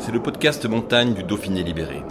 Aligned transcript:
C'est 0.00 0.12
le 0.12 0.22
podcast 0.22 0.64
montagne 0.64 1.12
du 1.12 1.22
Dauphiné 1.22 1.62
libéré. 1.62 2.02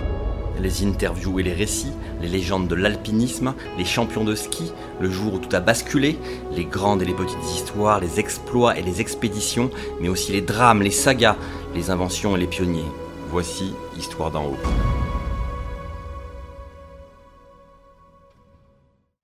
Les 0.61 0.85
interviews 0.85 1.39
et 1.39 1.43
les 1.43 1.53
récits, 1.53 1.91
les 2.21 2.27
légendes 2.27 2.67
de 2.67 2.75
l'alpinisme, 2.75 3.55
les 3.80 3.85
champions 3.85 4.23
de 4.23 4.35
ski, 4.35 4.71
le 4.99 5.09
jour 5.09 5.34
où 5.34 5.39
tout 5.39 5.55
a 5.55 5.59
basculé, 5.59 6.20
les 6.52 6.66
grandes 6.66 7.02
et 7.02 7.05
les 7.05 7.16
petites 7.16 7.44
histoires, 7.52 7.99
les 7.99 8.20
exploits 8.20 8.77
et 8.77 8.83
les 8.83 9.02
expéditions, 9.02 9.71
mais 9.99 10.07
aussi 10.07 10.31
les 10.31 10.41
drames, 10.41 10.83
les 10.83 10.91
sagas, 10.91 11.35
les 11.73 11.89
inventions 11.89 12.38
et 12.38 12.39
les 12.39 12.47
pionniers. 12.47 12.85
Voici 13.31 13.73
Histoire 13.97 14.30
d'en 14.30 14.45
haut. 14.45 14.58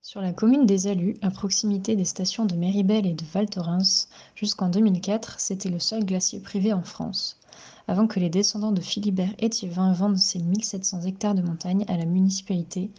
Sur 0.02 0.20
la 0.20 0.32
commune 0.32 0.66
des 0.66 0.88
Alus, 0.88 1.16
à 1.22 1.30
proximité 1.30 1.94
des 1.94 2.04
stations 2.04 2.46
de 2.46 2.56
Méribel 2.56 3.06
et 3.06 3.14
de 3.14 3.24
Val 3.32 3.48
Thorens, 3.48 4.08
jusqu'en 4.34 4.70
2004, 4.70 5.38
c'était 5.38 5.68
le 5.68 5.78
seul 5.78 6.04
glacier 6.04 6.40
privé 6.40 6.72
en 6.72 6.82
France. 6.82 7.38
Avant 7.88 8.08
que 8.08 8.18
les 8.18 8.30
descendants 8.30 8.72
de 8.72 8.80
Philibert 8.80 9.32
Étiévin 9.38 9.92
vendent 9.92 10.18
ces 10.18 10.40
1700 10.40 11.02
hectares 11.02 11.36
de 11.36 11.42
montagne 11.42 11.84
à 11.86 11.96
la 11.96 12.04
municipalité, 12.04 12.90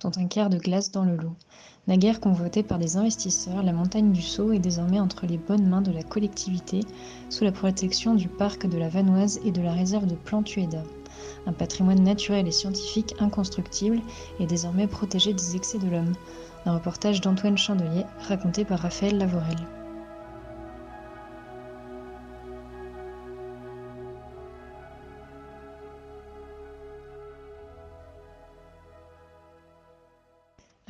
dont 0.00 0.12
un 0.16 0.26
quart 0.26 0.50
de 0.50 0.58
glace 0.58 0.92
dans 0.92 1.04
le 1.04 1.16
lot. 1.16 1.34
Naguère 1.88 2.20
convoitée 2.20 2.62
par 2.62 2.78
des 2.78 2.96
investisseurs, 2.96 3.64
la 3.64 3.72
montagne 3.72 4.12
du 4.12 4.22
Sceau 4.22 4.52
est 4.52 4.60
désormais 4.60 5.00
entre 5.00 5.26
les 5.26 5.38
bonnes 5.38 5.66
mains 5.66 5.82
de 5.82 5.90
la 5.90 6.04
collectivité, 6.04 6.80
sous 7.28 7.42
la 7.42 7.50
protection 7.50 8.14
du 8.14 8.28
parc 8.28 8.68
de 8.68 8.78
la 8.78 8.88
Vanoise 8.88 9.40
et 9.44 9.50
de 9.50 9.62
la 9.62 9.72
réserve 9.72 10.06
de 10.06 10.14
Plantueda. 10.14 10.84
Un 11.46 11.52
patrimoine 11.52 12.04
naturel 12.04 12.46
et 12.46 12.52
scientifique 12.52 13.14
inconstructible 13.18 14.00
est 14.38 14.46
désormais 14.46 14.86
protégé 14.86 15.32
des 15.32 15.56
excès 15.56 15.78
de 15.78 15.88
l'homme. 15.88 16.12
Un 16.66 16.74
reportage 16.74 17.20
d'Antoine 17.20 17.58
Chandelier 17.58 18.04
raconté 18.28 18.64
par 18.64 18.78
Raphaël 18.78 19.18
Lavorel. 19.18 19.58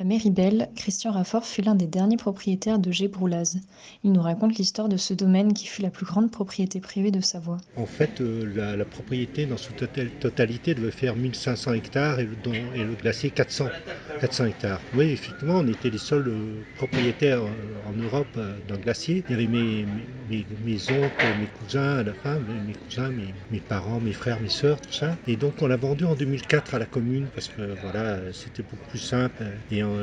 À 0.07 0.09
Méribel, 0.09 0.69
Christian 0.77 1.11
Raffort 1.11 1.45
fut 1.45 1.61
l'un 1.61 1.75
des 1.75 1.85
derniers 1.85 2.15
propriétaires 2.15 2.79
de 2.79 2.91
Gébroulaz. 2.93 3.57
Il 4.05 4.13
nous 4.13 4.21
raconte 4.21 4.57
l'histoire 4.57 4.87
de 4.87 4.95
ce 4.95 5.13
domaine 5.13 5.51
qui 5.51 5.67
fut 5.67 5.81
la 5.81 5.89
plus 5.89 6.05
grande 6.05 6.31
propriété 6.31 6.79
privée 6.79 7.11
de 7.11 7.19
Savoie. 7.19 7.57
En 7.75 7.85
fait, 7.85 8.21
euh, 8.21 8.45
la, 8.77 8.85
propriété 8.85 9.45
dans 9.47 9.57
sa 9.57 9.73
total- 9.73 10.11
totalité 10.11 10.75
devait 10.75 10.91
faire 10.91 11.17
1500 11.17 11.73
hectares 11.73 12.21
et 12.21 12.25
le, 12.25 12.37
dont- 12.37 12.71
et 12.71 12.85
le 12.85 12.95
glacier 12.95 13.31
400, 13.31 13.73
400 14.21 14.45
hectares. 14.45 14.79
Oui, 14.93 15.09
effectivement, 15.09 15.55
on 15.59 15.67
était 15.67 15.89
les 15.89 15.97
seuls 15.97 16.29
euh, 16.29 16.63
propriétaires 16.73 17.43
euh, 17.43 17.75
en 17.83 17.93
Europe 17.93 18.39
d'un 18.65 18.77
glacier. 18.77 19.25
Il 19.27 19.31
y 19.31 19.35
avait 19.35 19.47
mes, 19.47 19.85
mes, 20.27 20.91
oncles, 20.91 21.33
mes 21.33 21.47
cousins 21.47 21.97
à 21.97 22.03
la 22.03 22.13
fin, 22.13 22.39
mes, 22.39 22.73
cousins, 22.75 23.11
mes, 23.11 23.61
parents, 23.61 23.99
mes 23.99 24.13
frères, 24.13 24.39
mes 24.39 24.49
sœurs, 24.49 24.81
tout 24.81 24.91
ça. 24.93 25.17
Et 25.25 25.37
donc 25.37 25.61
on 25.61 25.67
l'a 25.67 25.77
vendu 25.77 26.05
en 26.05 26.15
2004 26.15 26.75
à 26.75 26.79
la 26.79 26.85
commune 26.85 27.29
parce 27.33 27.47
que 27.47 27.75
voilà, 27.81 28.31
c'était 28.33 28.63
beaucoup 28.63 28.87
plus 28.87 28.99
simple. 28.99 29.43
Et 29.69 29.83
euh, 29.83 29.96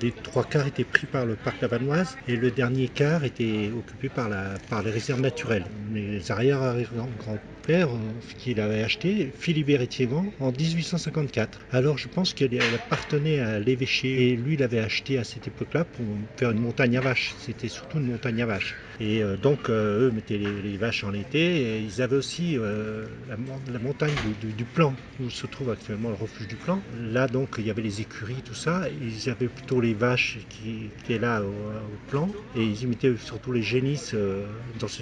les 0.00 0.12
trois 0.22 0.44
quarts 0.44 0.66
étaient 0.66 0.84
pris 0.84 1.06
par 1.06 1.26
le 1.26 1.36
parc 1.36 1.60
Lavanoise 1.62 2.16
et 2.28 2.36
le 2.36 2.50
dernier 2.50 2.88
quart 2.88 3.24
était 3.24 3.70
occupé 3.76 4.08
par, 4.08 4.28
les 4.28 4.90
réserves 4.90 5.20
naturelles. 5.20 5.64
Les 5.92 6.30
arrière-grands-pères 6.30 7.55
euh, 7.68 7.96
qui 8.38 8.54
l'avaient 8.54 8.82
acheté, 8.82 9.32
Philibert 9.36 9.80
Étiévent, 9.80 10.32
en 10.38 10.52
1854. 10.52 11.60
Alors 11.70 11.98
je 11.98 12.08
pense 12.08 12.32
qu'elle 12.32 12.54
elle 12.54 12.74
appartenait 12.74 13.40
à 13.40 13.58
l'évêché 13.58 14.28
et 14.30 14.36
lui 14.36 14.54
il 14.54 14.62
avait 14.62 14.78
acheté 14.78 15.18
à 15.18 15.24
cette 15.24 15.48
époque-là 15.48 15.84
pour 15.84 16.06
faire 16.36 16.50
une 16.52 16.60
montagne 16.60 16.96
à 16.96 17.00
vaches. 17.00 17.34
C'était 17.38 17.68
surtout 17.68 17.98
une 17.98 18.06
montagne 18.06 18.40
à 18.42 18.46
vaches. 18.46 18.76
Et 19.00 19.22
euh, 19.22 19.36
donc 19.36 19.68
euh, 19.68 20.08
eux 20.08 20.10
mettaient 20.12 20.38
les, 20.38 20.76
vaches 20.76 21.04
en 21.04 21.12
été 21.12 21.38
et 21.38 21.80
ils 21.80 22.02
avaient 22.02 22.16
aussi 22.16 22.56
la, 22.56 23.36
mon- 23.36 23.60
la 23.70 23.78
montagne 23.78 24.12
du, 24.20 24.64
Plan 24.64 24.94
où 25.20 25.30
se 25.30 25.46
trouve 25.46 25.70
actuellement 25.70 26.10
le 26.10 26.16
refuge 26.16 26.48
du 26.48 26.56
Plan. 26.56 26.82
Là 26.94 27.26
donc 27.28 27.54
il 27.58 27.64
y 27.64 27.70
avait 27.70 27.82
les 27.82 28.00
écuries, 28.00 28.42
tout 28.44 28.54
ça. 28.54 28.88
Ils 28.90 29.28
avaient 29.30 29.48
plutôt 29.48 29.80
les 29.80 29.94
vaches 29.94 30.38
qui, 30.48 30.90
qui 31.04 31.12
étaient 31.14 31.18
là 31.18 31.42
au, 31.42 31.96
Plan 32.06 32.30
et 32.54 32.64
ils 32.64 32.86
mettaient 32.88 33.16
surtout 33.16 33.52
les 33.52 33.62
génisses 33.62 34.14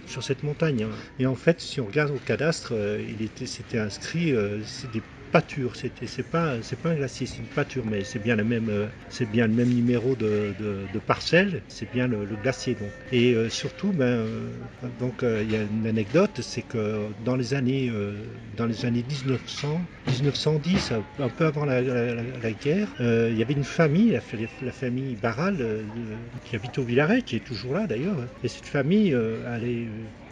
sur 0.06 0.22
cette 0.22 0.42
montagne. 0.42 0.84
hein. 0.84 0.90
Et 1.18 1.26
en 1.26 1.34
fait 1.34 1.60
si 1.60 1.80
on 1.80 1.86
regarde 1.86 2.10
au 2.12 2.18
cadastre, 2.18 2.53
euh, 2.72 3.02
il 3.02 3.22
était, 3.22 3.46
c'était 3.46 3.78
inscrit, 3.78 4.32
euh, 4.32 4.62
C'était, 5.74 6.06
c'est 6.06 6.22
pas, 6.22 6.58
un 6.84 6.94
glacier, 6.94 7.26
c'est 7.26 7.38
une 7.38 7.48
pâture, 7.48 7.84
mais 7.84 8.04
c'est 8.04 8.20
bien 8.20 8.36
le 8.36 8.44
même, 8.44 8.68
euh, 8.68 8.86
numéro 9.64 10.14
de, 10.14 10.54
de, 10.92 10.98
parcelle. 11.00 11.60
C'est 11.66 11.90
bien 11.90 12.06
le, 12.06 12.24
glacier. 12.36 12.76
Et 13.10 13.34
euh, 13.34 13.48
surtout, 13.48 13.90
ben, 13.92 14.04
euh, 14.04 14.48
donc 15.00 15.22
il 15.22 15.50
y 15.50 15.56
a 15.56 15.62
une 15.62 15.86
anecdote, 15.86 16.40
c'est 16.40 16.62
que 16.62 17.08
dans 17.24 17.34
les 17.34 17.52
années, 17.54 17.90
euh, 17.92 18.12
dans 18.56 18.66
les 18.66 18.84
années 18.86 19.02
1900, 19.02 19.80
1910, 20.06 20.92
un 21.18 21.28
peu 21.28 21.46
avant 21.46 21.64
la, 21.64 21.82
guerre, 22.52 22.94
il 23.00 23.36
y 23.36 23.42
avait 23.42 23.54
une 23.54 23.64
famille, 23.64 24.10
la, 24.10 24.20
fa- 24.20 24.36
la 24.60 24.72
famille 24.72 25.16
Barral, 25.16 25.56
qui 26.44 26.54
habite 26.54 26.78
au 26.78 26.84
Villaret, 26.84 27.22
qui 27.22 27.34
est 27.36 27.44
toujours 27.44 27.74
là 27.74 27.88
d'ailleurs. 27.88 28.28
Et 28.44 28.48
cette 28.48 28.66
famille 28.66 29.12
allait 29.46 29.88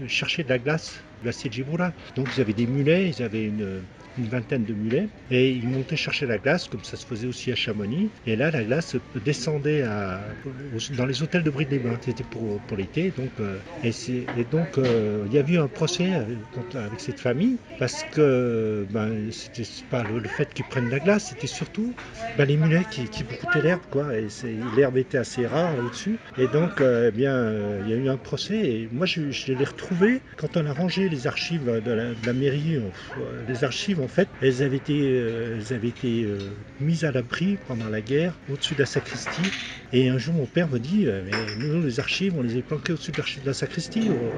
chercher 0.07 0.45
de 0.45 0.49
la 0.49 0.61
glace, 0.61 1.03
glacier 1.23 1.51
de 1.51 1.55
Giboula. 1.55 1.93
Donc 2.15 2.29
ils 2.37 2.41
avaient 2.41 2.53
des 2.53 2.67
mulets, 2.69 3.11
ils 3.11 3.23
avaient 3.23 3.45
une 3.45 3.83
une 4.17 4.29
vingtaine 4.29 4.65
de 4.65 4.75
mulets 4.75 5.09
et 5.31 5.51
ils 5.53 5.69
montaient 5.69 5.97
chercher 5.97 6.27
la 6.27 6.39
glace 6.39 6.69
comme 6.69 6.85
ça 6.85 6.97
se 6.97 7.07
faisait 7.07 7.27
aussi 7.27 7.51
à 7.51 7.55
Chamonix. 7.55 8.13
Et 8.27 8.37
là 8.37 8.51
la 8.51 8.65
glace 8.65 8.97
descendait 9.15 9.83
dans 9.83 11.07
les 11.07 11.23
hôtels 11.23 11.43
de 11.43 11.51
Brie-les-Bains 11.51 11.99
c'était 12.03 12.25
pour, 12.25 12.61
pour 12.63 12.77
l'été 12.77 13.11
donc 13.11 13.41
euh, 13.41 13.61
et, 13.83 14.45
donc 14.45 14.79
euh, 14.79 15.25
il 15.27 15.33
y 15.33 15.39
a 15.39 15.43
eu 15.43 15.59
un 15.59 15.69
procès 15.69 16.13
avec, 16.13 16.51
contre- 16.51 16.77
avec 16.79 17.01
cette 17.01 17.21
famille 17.21 17.59
parce 17.79 18.03
que 18.05 18.87
ben, 18.91 19.31
c'était 19.31 19.69
pas 19.89 20.05
le, 20.05 20.23
fait 20.29 20.53
qu'ils 20.53 20.65
prennent 20.65 20.91
la 20.91 21.01
glace 21.01 21.29
c'était 21.29 21.47
surtout 21.47 21.95
ben, 22.37 22.45
les 22.45 22.57
mulets 22.57 22.85
qui, 22.85 23.09
qui 23.09 23.25
broutaient 23.25 23.63
l'herbe 23.63 23.83
quoi. 23.91 24.17
Et 24.19 24.29
l'herbe 24.43 24.99
était 24.99 25.19
assez 25.19 25.47
rare 25.47 25.77
là-dessus 25.77 26.19
et 26.37 26.49
donc 26.49 26.81
euh, 26.81 27.09
eh 27.09 27.17
bien 27.17 27.35
euh, 27.37 27.81
il 27.83 27.89
y 27.89 27.93
a 27.93 27.97
eu 27.97 28.09
un 28.09 28.19
procès 28.19 28.59
et 28.59 28.89
moi 28.91 29.07
je, 29.07 29.53
l'ai 29.53 29.65
retrouvé. 29.65 30.23
Quand 30.37 30.57
on 30.57 30.67
a 30.67 30.73
rangé 30.73 31.09
les 31.09 31.27
archives 31.27 31.65
de 31.65 31.91
la, 31.91 32.15
de 32.15 32.27
la 32.27 32.33
mairie 32.33 32.77
euh, 32.77 33.45
les 33.47 33.65
archives 33.65 34.01
en 34.03 34.09
fait 34.09 34.31
elles 34.41 34.63
avaient 34.63 34.77
été, 34.79 35.09
euh, 35.19 35.57
elles 35.57 35.73
avaient 35.73 35.89
été 35.89 36.25
euh, 36.25 36.65
mises 36.79 37.05
à 37.05 37.13
l'abri 37.13 37.59
pendant 37.59 37.89
la 37.89 38.03
guerre 38.03 38.41
au-dessus 38.47 38.75
de 38.75 38.81
la 38.81 38.87
sacristie. 38.87 39.55
Et 39.93 40.09
un 40.09 40.19
jour 40.19 40.35
mon 40.35 40.47
père 40.47 40.69
me 40.69 40.79
dit 40.79 41.07
euh, 41.07 41.23
mais 41.25 41.55
nous 41.57 41.83
les 41.83 42.01
archives 42.01 42.35
on 42.37 42.43
les 42.43 42.57
a 42.59 42.63
planquées 42.63 42.93
au-dessus 42.93 43.13
de 43.13 43.47
la 43.47 43.55
sacristie 43.55 44.11
au- 44.11 44.37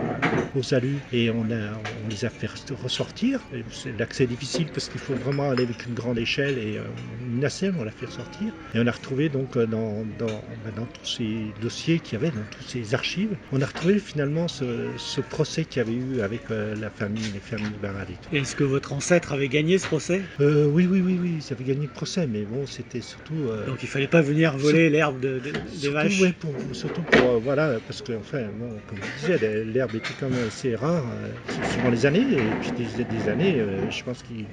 alus 0.73 1.03
et 1.11 1.31
on, 1.31 1.51
a, 1.51 1.79
on 2.03 2.07
les 2.09 2.25
a 2.25 2.31
fait 2.31 2.49
ressortir. 2.71 3.47
L'accès 3.85 4.25
est 4.25 4.27
difficile 4.27 4.71
parce 4.73 4.89
qu'il 4.89 5.01
faut 5.01 5.15
vraiment 5.17 5.51
aller 5.51 5.63
avec 5.63 5.85
une 5.87 5.95
grande 5.95 6.19
échelle 6.19 6.59
et 6.59 6.79
une 7.19 7.39
nacelle 7.41 7.75
on 7.77 7.85
l'a 7.85 7.91
fait 7.91 8.07
ressortir. 8.07 8.55
Et 8.73 8.79
on 8.79 8.87
a 8.87 8.91
retrouvé 8.93 9.29
donc 9.29 9.59
dans, 9.59 10.05
dans, 10.07 10.45
ben, 10.59 10.73
dans 10.73 10.87
tous 10.87 11.05
ces 11.07 11.55
dossiers 11.59 12.01
qu'il 12.01 12.15
y 12.15 12.17
avait 12.17 12.31
dans 12.31 12.47
toutes 12.47 12.67
ces 12.67 12.95
archives 12.95 13.37
on 13.51 13.61
a 13.63 13.67
retrouvé 13.67 13.99
finalement 13.99 14.49
ce, 14.49 14.97
procès 15.21 15.65
qu'il 15.65 15.81
y 15.81 15.83
avait 15.83 15.95
eu 15.95 16.21
avec 16.21 16.49
la 16.51 16.91
famille 16.91 17.31
les 17.31 17.41
familles 17.41 17.79
tout. 18.21 18.29
Est-ce 18.35 18.55
que 18.57 18.65
votre 18.65 18.93
ancêtre 18.93 19.33
avait 19.33 19.49
gagné 19.55 19.79
ce 19.79 19.87
procès 19.87 20.23
Euh, 20.41 20.67
oui, 20.67 20.87
oui, 20.87 21.01
oui, 21.01 21.19
oui, 21.21 21.41
ils 21.41 21.53
avaient 21.53 21.65
gagné 21.65 21.87
le 21.87 21.93
procès, 21.93 22.27
mais 22.27 22.45
bon, 22.45 22.67
c'était 22.67 23.01
surtout. 23.01 23.49
euh, 23.49 23.67
Donc 23.67 23.83
il 23.83 23.89
fallait 23.89 24.09
pas 24.09 24.21
venir 24.21 24.57
voler 24.57 24.91
l'herbe 24.91 25.21
de- 25.21 25.39
de- 25.39 25.53
des 25.53 25.77
surtout, 25.79 25.93
vaches. 25.93 26.21
ouais, 26.21 26.33
pour, 26.33 26.55
surtout 26.73 27.05
pour. 27.05 27.31
euh, 27.31 27.39
voilà, 27.39 27.81
parce 27.81 28.03
que, 28.03 28.13
enfin, 28.13 28.51
bon, 28.53 28.81
comme 28.87 29.01
je 29.01 29.13
disais, 29.13 29.39
l'herbe 29.65 29.95
était 29.95 30.15
quand 30.15 30.29
même 30.31 30.47
assez 30.47 30.75
rare 30.75 31.07
suivant 31.63 31.91
les 31.91 32.05
années, 32.07 32.51
et 32.51 32.55
puis 32.55 32.73
des, 32.77 33.05
des 33.05 33.29
années, 33.29 33.55
je 33.91 34.03
pense 34.03 34.23
qu'ils 34.23 34.49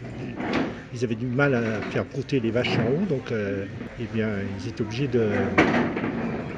ils 0.91 1.03
avaient 1.03 1.15
du 1.15 1.27
mal 1.27 1.55
à 1.55 1.81
faire 1.83 2.05
brouter 2.05 2.39
les 2.39 2.51
vaches 2.51 2.77
en 2.79 2.87
haut, 2.87 3.05
donc, 3.05 3.33
eh 3.97 4.07
bien, 4.07 4.43
ils 4.43 4.67
étaient 4.67 4.81
obligés 4.81 5.07
de 5.07 5.49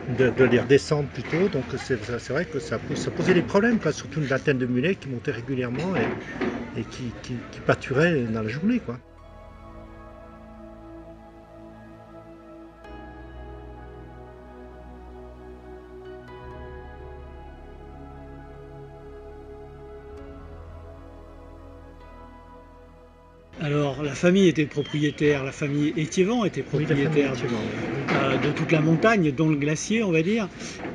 de, 0.09 0.43
les 0.43 0.59
redescendre 0.59 1.07
plutôt. 1.09 1.47
Donc 1.49 1.65
c'est 1.77 1.95
vrai 2.29 2.45
que 2.45 2.59
ça, 2.59 2.77
posait 3.15 3.33
des 3.33 3.41
problèmes, 3.41 3.79
quoi, 3.79 3.91
surtout 3.91 4.19
une 4.19 4.25
vingtaine 4.27 4.57
de 4.57 4.65
mulets 4.65 4.95
qui 4.95 5.09
montaient 5.09 5.31
régulièrement 5.31 5.95
et, 6.77 6.83
qui, 6.83 7.11
pâturaient 7.65 8.21
dans 8.21 8.41
la 8.41 8.49
journée. 8.49 8.79
Quoi. 8.79 8.97
Alors 23.61 24.03
la 24.03 24.13
famille 24.13 24.49
était 24.49 24.65
propriétaire, 24.65 25.43
la 25.43 25.51
famille 25.53 25.93
Étivan 25.95 26.43
était 26.43 26.63
propriétaire 26.63 27.33
de 28.37 28.51
toute 28.51 28.71
la 28.71 28.81
montagne, 28.81 29.31
dont 29.31 29.49
le 29.49 29.57
glacier, 29.57 30.03
on 30.03 30.11
va 30.11 30.21
dire. 30.21 30.49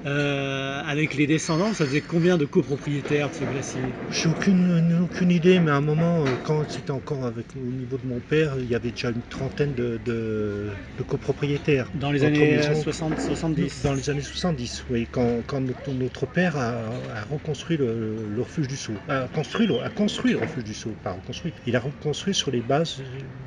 Euh, 0.07 0.81
avec 0.87 1.15
les 1.15 1.27
descendants, 1.27 1.73
ça 1.75 1.85
faisait 1.85 2.01
combien 2.01 2.39
de 2.39 2.45
copropriétaires 2.45 3.31
de 3.31 3.35
ce 3.35 3.45
glacier? 3.45 3.95
J'ai 4.09 4.29
aucune, 4.29 5.01
aucune 5.03 5.31
idée, 5.33 5.59
mais 5.59 5.73
à 5.73 5.77
un 5.77 5.81
moment, 5.81 6.25
quand 6.45 6.63
c'était 6.71 6.93
encore 6.93 7.25
avec, 7.25 7.57
au 7.57 7.73
niveau 7.73 7.99
de 7.99 8.07
mon 8.07 8.21
père, 8.21 8.55
il 8.61 8.67
y 8.67 8.77
avait 8.77 8.91
déjà 8.93 9.11
une 9.11 9.23
trentaine 9.25 9.75
de, 9.75 9.99
de- 9.99 10.71
de 10.97 11.03
copropriétaires. 11.03 11.91
Dans 11.95 12.13
les 12.13 12.23
années 12.25 12.57
maisons. 12.57 12.81
60, 12.81 13.19
70 13.19 13.83
Dans 13.83 13.95
les 13.95 14.09
années 14.09 14.23
70, 14.23 14.85
oui, 14.89 15.09
quand, 15.11 15.43
quand 15.45 15.61
notre, 15.61 15.91
notre 15.91 16.27
père 16.27 16.57
a, 16.57 16.87
a 17.13 17.25
reconstruit 17.25 17.77
le, 17.77 18.29
le 18.29 18.43
refuge 18.43 18.69
du 18.69 18.77
Sceau. 18.77 18.95
A 19.09 19.27
construit, 19.29 19.67
le, 19.67 19.81
a 19.81 19.91
construit 19.91 20.33
le 20.33 20.39
refuge 20.39 20.63
du 20.65 20.75
Sceau, 20.75 20.97
pas 21.03 21.13
reconstruit. 21.13 21.55
Il 21.67 21.75
a 21.75 21.81
reconstruit 21.81 22.35
sur 22.35 22.53
les 22.53 22.63
bases 22.63 23.03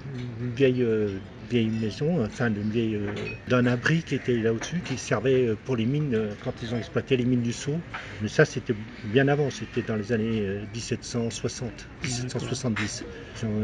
d'une 0.05 0.51
vieille, 0.53 0.81
euh, 0.83 1.19
vieille 1.51 1.69
maison, 1.71 2.23
enfin 2.25 2.49
d'une 2.49 2.69
vieille, 2.71 2.95
euh, 2.95 3.35
d'un 3.47 3.65
abri 3.67 4.03
qui 4.03 4.15
était 4.15 4.37
là 4.37 4.53
au-dessus, 4.53 4.81
qui 4.83 4.97
servait 4.97 5.45
euh, 5.47 5.55
pour 5.55 5.75
les 5.75 5.85
mines 5.85 6.13
euh, 6.15 6.35
quand 6.39 6.61
ils 6.61 6.73
ont 6.73 6.77
exploité 6.77 7.17
les 7.17 7.25
mines 7.25 7.41
du 7.41 7.53
Sceau. 7.53 7.85
Mais 8.19 8.27
ça, 8.29 8.45
c'était 8.45 8.73
bien 9.03 9.27
avant, 9.27 9.49
c'était 9.49 9.81
dans 9.83 9.95
les 9.95 10.11
années 10.11 10.45
euh, 10.45 10.65
1760, 10.73 11.91
1770. 12.03 13.05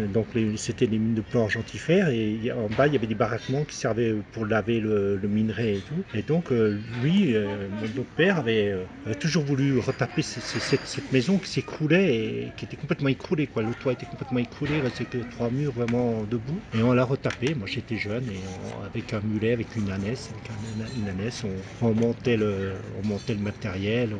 Donc 0.09 0.33
les- 0.33 0.57
c'était 0.57 0.87
des 0.87 0.99
mines 0.99 1.13
de 1.13 1.21
plomb 1.21 1.43
argentifère 1.43 2.09
et 2.09 2.51
en 2.51 2.69
bas 2.69 2.87
il 2.87 2.93
y 2.93 2.95
avait 2.95 3.07
des 3.07 3.15
baraquements 3.15 3.65
qui 3.65 3.75
servaient 3.77 4.13
pour 4.31 4.45
laver 4.45 4.79
le, 4.79 5.17
le 5.17 5.27
minerai 5.27 5.77
et 5.77 5.81
tout. 5.83 6.05
Et 6.13 6.23
donc 6.23 6.51
euh, 6.51 6.69
lui, 6.69 7.35
euh, 7.35 7.69
mon 7.71 7.89
père 8.05 8.37
avait, 8.37 8.69
euh, 8.69 8.85
avait 9.05 9.15
toujours 9.15 9.43
voulu 9.45 9.77
retaper 9.77 10.21
ce- 10.21 10.41
ce- 10.41 10.59
cette, 10.59 10.87
cette 10.87 11.11
maison 11.11 11.39
qui 11.39 11.49
s'écroulait 11.51 12.47
et 12.47 12.53
qui 12.53 12.65
était 12.65 12.77
complètement 12.77 13.09
écroulée. 13.09 13.47
Quoi. 13.47 13.63
Le 13.63 13.75
toit 13.75 13.93
était 13.93 14.05
complètement 14.05 14.39
écroulé, 14.39 14.75
il 14.77 14.81
restait 14.81 15.05
que 15.07 15.19
trois 15.23 15.51
murs 15.51 15.73
vraiment 15.73 16.25
debout. 16.25 16.63
Et 16.71 16.83
on 16.83 16.93
l'a 16.93 17.03
retapé. 17.05 17.53
Moi 17.55 17.67
j'étais 17.77 17.95
jeune 17.97 18.23
et 18.25 18.41
on- 18.47 18.83
avec 18.83 19.13
un 19.13 19.21
mulet, 19.21 19.51
avec 19.53 19.75
une 19.75 19.89
ânesse, 19.91 20.29
avec 20.31 20.49
un- 20.49 20.99
une 20.99 21.07
ânesse, 21.07 21.43
on, 21.43 21.87
on 21.87 21.93
montait 21.93 22.35
le, 22.37 22.73
on 23.03 23.07
montait 23.07 23.35
le 23.35 23.39
matériel. 23.41 24.15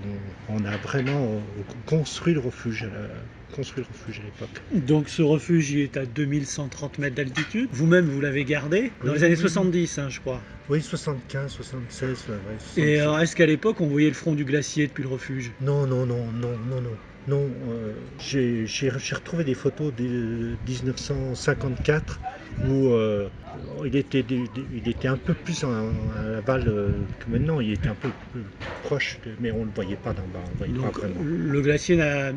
On, 0.48 0.56
on 0.56 0.64
a 0.66 0.78
vraiment 0.78 1.42
euh, 1.60 1.64
construit 1.88 2.34
le 2.36 2.40
refuge. 2.40 2.88
construit 3.56 3.84
le 3.84 3.88
refuge 3.92 4.20
à 4.20 4.24
l'époque. 4.24 4.62
Donc 4.88 5.10
ce 5.10 5.22
refuge 5.24 5.72
il 5.72 5.80
est 5.80 5.98
à 5.98 6.06
2130 6.06 7.00
mètres 7.00 7.16
d'altitude. 7.16 7.68
Vous-même, 7.72 8.06
vous 8.06 8.22
l'avez 8.22 8.46
gardé 8.46 8.92
dans 9.04 9.12
Oui, 9.12 9.18
les 9.18 9.24
années 9.24 9.34
oui, 9.36 9.42
oui. 9.44 9.50
70, 9.50 9.98
hein, 9.98 10.10
je 10.10 10.20
crois. 10.20 10.42
Oui, 10.70 10.82
75, 10.82 11.52
76. 11.52 12.26
ouais, 12.28 12.36
ouais, 12.36 12.40
Et 12.54 12.98
76. 12.98 13.00
alors, 13.02 13.20
est-ce 13.20 13.36
qu'à 13.36 13.46
l'époque, 13.46 13.82
on 13.82 13.88
voyait 13.88 14.10
le 14.10 14.14
front 14.14 14.36
du 14.36 14.44
glacier 14.46 14.88
depuis 14.88 15.02
le 15.04 15.08
refuge? 15.10 15.52
Non, 15.62 15.88
non, 15.88 16.06
non, 16.06 16.32
non, 16.34 16.58
non, 16.70 16.82
non. 16.82 16.98
Non, 17.28 17.52
euh, 17.70 17.94
j'ai 18.18 18.66
retrouvé 19.14 19.44
des 19.44 19.54
photos 19.54 19.94
de 19.94 20.58
1954 20.66 22.22
où 22.64 22.88
euh, 22.90 23.30
il, 23.86 23.96
était, 23.98 24.22
il 24.22 24.88
un 25.10 25.18
peu 25.18 25.34
plus 25.36 25.64
en- 25.66 26.10
à 26.12 26.24
l'aval 26.30 26.68
euh, 26.68 27.06
que 27.20 27.30
maintenant. 27.30 27.60
Il 27.60 27.72
était 27.74 27.90
un 27.90 27.96
peu 27.96 28.14
plus 28.32 28.46
proche, 28.82 29.20
de- 29.26 29.36
mais 29.40 29.52
on 29.52 29.62
ne 29.62 29.66
le 29.66 29.72
voyait 29.76 29.98
pas 29.98 30.14
d'en 30.14 30.28
bas. 30.28 30.44
On 30.46 30.52
le 30.52 30.56
voyait 30.56 30.74
Donc, 30.74 30.94
pas 30.94 31.08
vraiment. 31.08 31.22
le 31.22 31.62
glacier 31.62 31.98
n'a- 31.98 32.32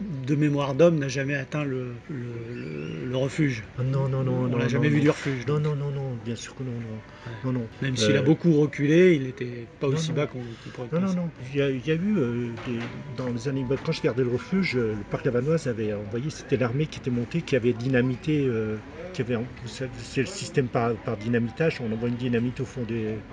de 0.00 0.34
mémoire 0.36 0.74
d'homme 0.74 0.98
n'a 0.98 1.08
jamais 1.08 1.34
atteint 1.34 1.64
le, 1.64 2.00
le- 2.08 2.54
le- 2.54 3.04
le 3.06 3.16
refuge. 3.16 3.64
Ah, 3.76 3.82
Non, 3.82 4.08
non, 4.08 4.22
non. 4.24 4.44
on 4.44 4.48
non, 4.48 4.58
l'a 4.58 4.68
jamais 4.68 4.88
non, 4.88 4.94
vu 4.94 4.98
non. 4.98 5.02
du 5.02 5.10
refuge. 5.10 5.46
Non, 5.46 5.58
non, 5.60 5.74
non, 5.76 5.90
non, 5.90 6.14
bien 6.16 6.36
sûr 6.36 6.54
que 6.54 6.62
non, 6.62 6.80
non. 6.80 7.02
non, 7.44 7.52
non. 7.52 7.68
Même 7.80 7.96
s'il 7.96 8.16
a 8.16 8.20
Euh, 8.20 8.22
beaucoup 8.22 8.52
reculé, 8.54 9.14
il 9.16 9.24
n'était 9.24 9.68
pas 9.80 9.88
non, 9.88 9.92
aussi 9.94 10.10
non. 10.10 10.16
bas 10.16 10.26
qu'on 10.26 10.54
qu'on 10.54 10.70
pourrait 10.70 10.88
Non, 10.92 11.00
non, 11.00 11.06
penser. 11.06 11.14
non. 11.14 11.32
Il 11.40 11.54
y 11.54 11.60
a, 11.62 11.70
il 11.70 11.84
y 11.86 11.90
a 11.90 11.94
eu, 11.94 12.16
euh, 12.18 12.56
des- 12.62 12.88
dans 13.16 13.32
les 13.32 13.48
années, 13.48 13.66
quand 13.82 13.92
je 13.92 14.02
gardais 14.02 14.22
le 14.22 14.28
refuge, 14.28 14.76
euh, 14.76 14.94
le 14.94 15.04
parc 15.04 15.24
Lavanoise 15.24 15.66
avait 15.66 15.92
envoyé, 15.92 16.30
c'était 16.30 16.56
l'armée 16.56 16.86
qui 16.86 16.98
était 17.00 17.10
montée, 17.10 17.42
qui 17.42 17.56
avait 17.56 17.72
dynamité, 17.72 18.46
euh, 18.46 18.78
qui 19.12 19.22
avait, 19.22 19.36
c'est 19.64 20.20
le 20.20 20.26
système 20.26 20.68
par, 20.68 20.96
par 20.98 21.16
dynamitage, 21.16 21.80
on 21.80 21.90
envoie 21.92 22.08
une 22.08 22.16
dynamite 22.16 22.60
au 22.60 22.66
fond 22.66 22.84
des, 22.84 23.24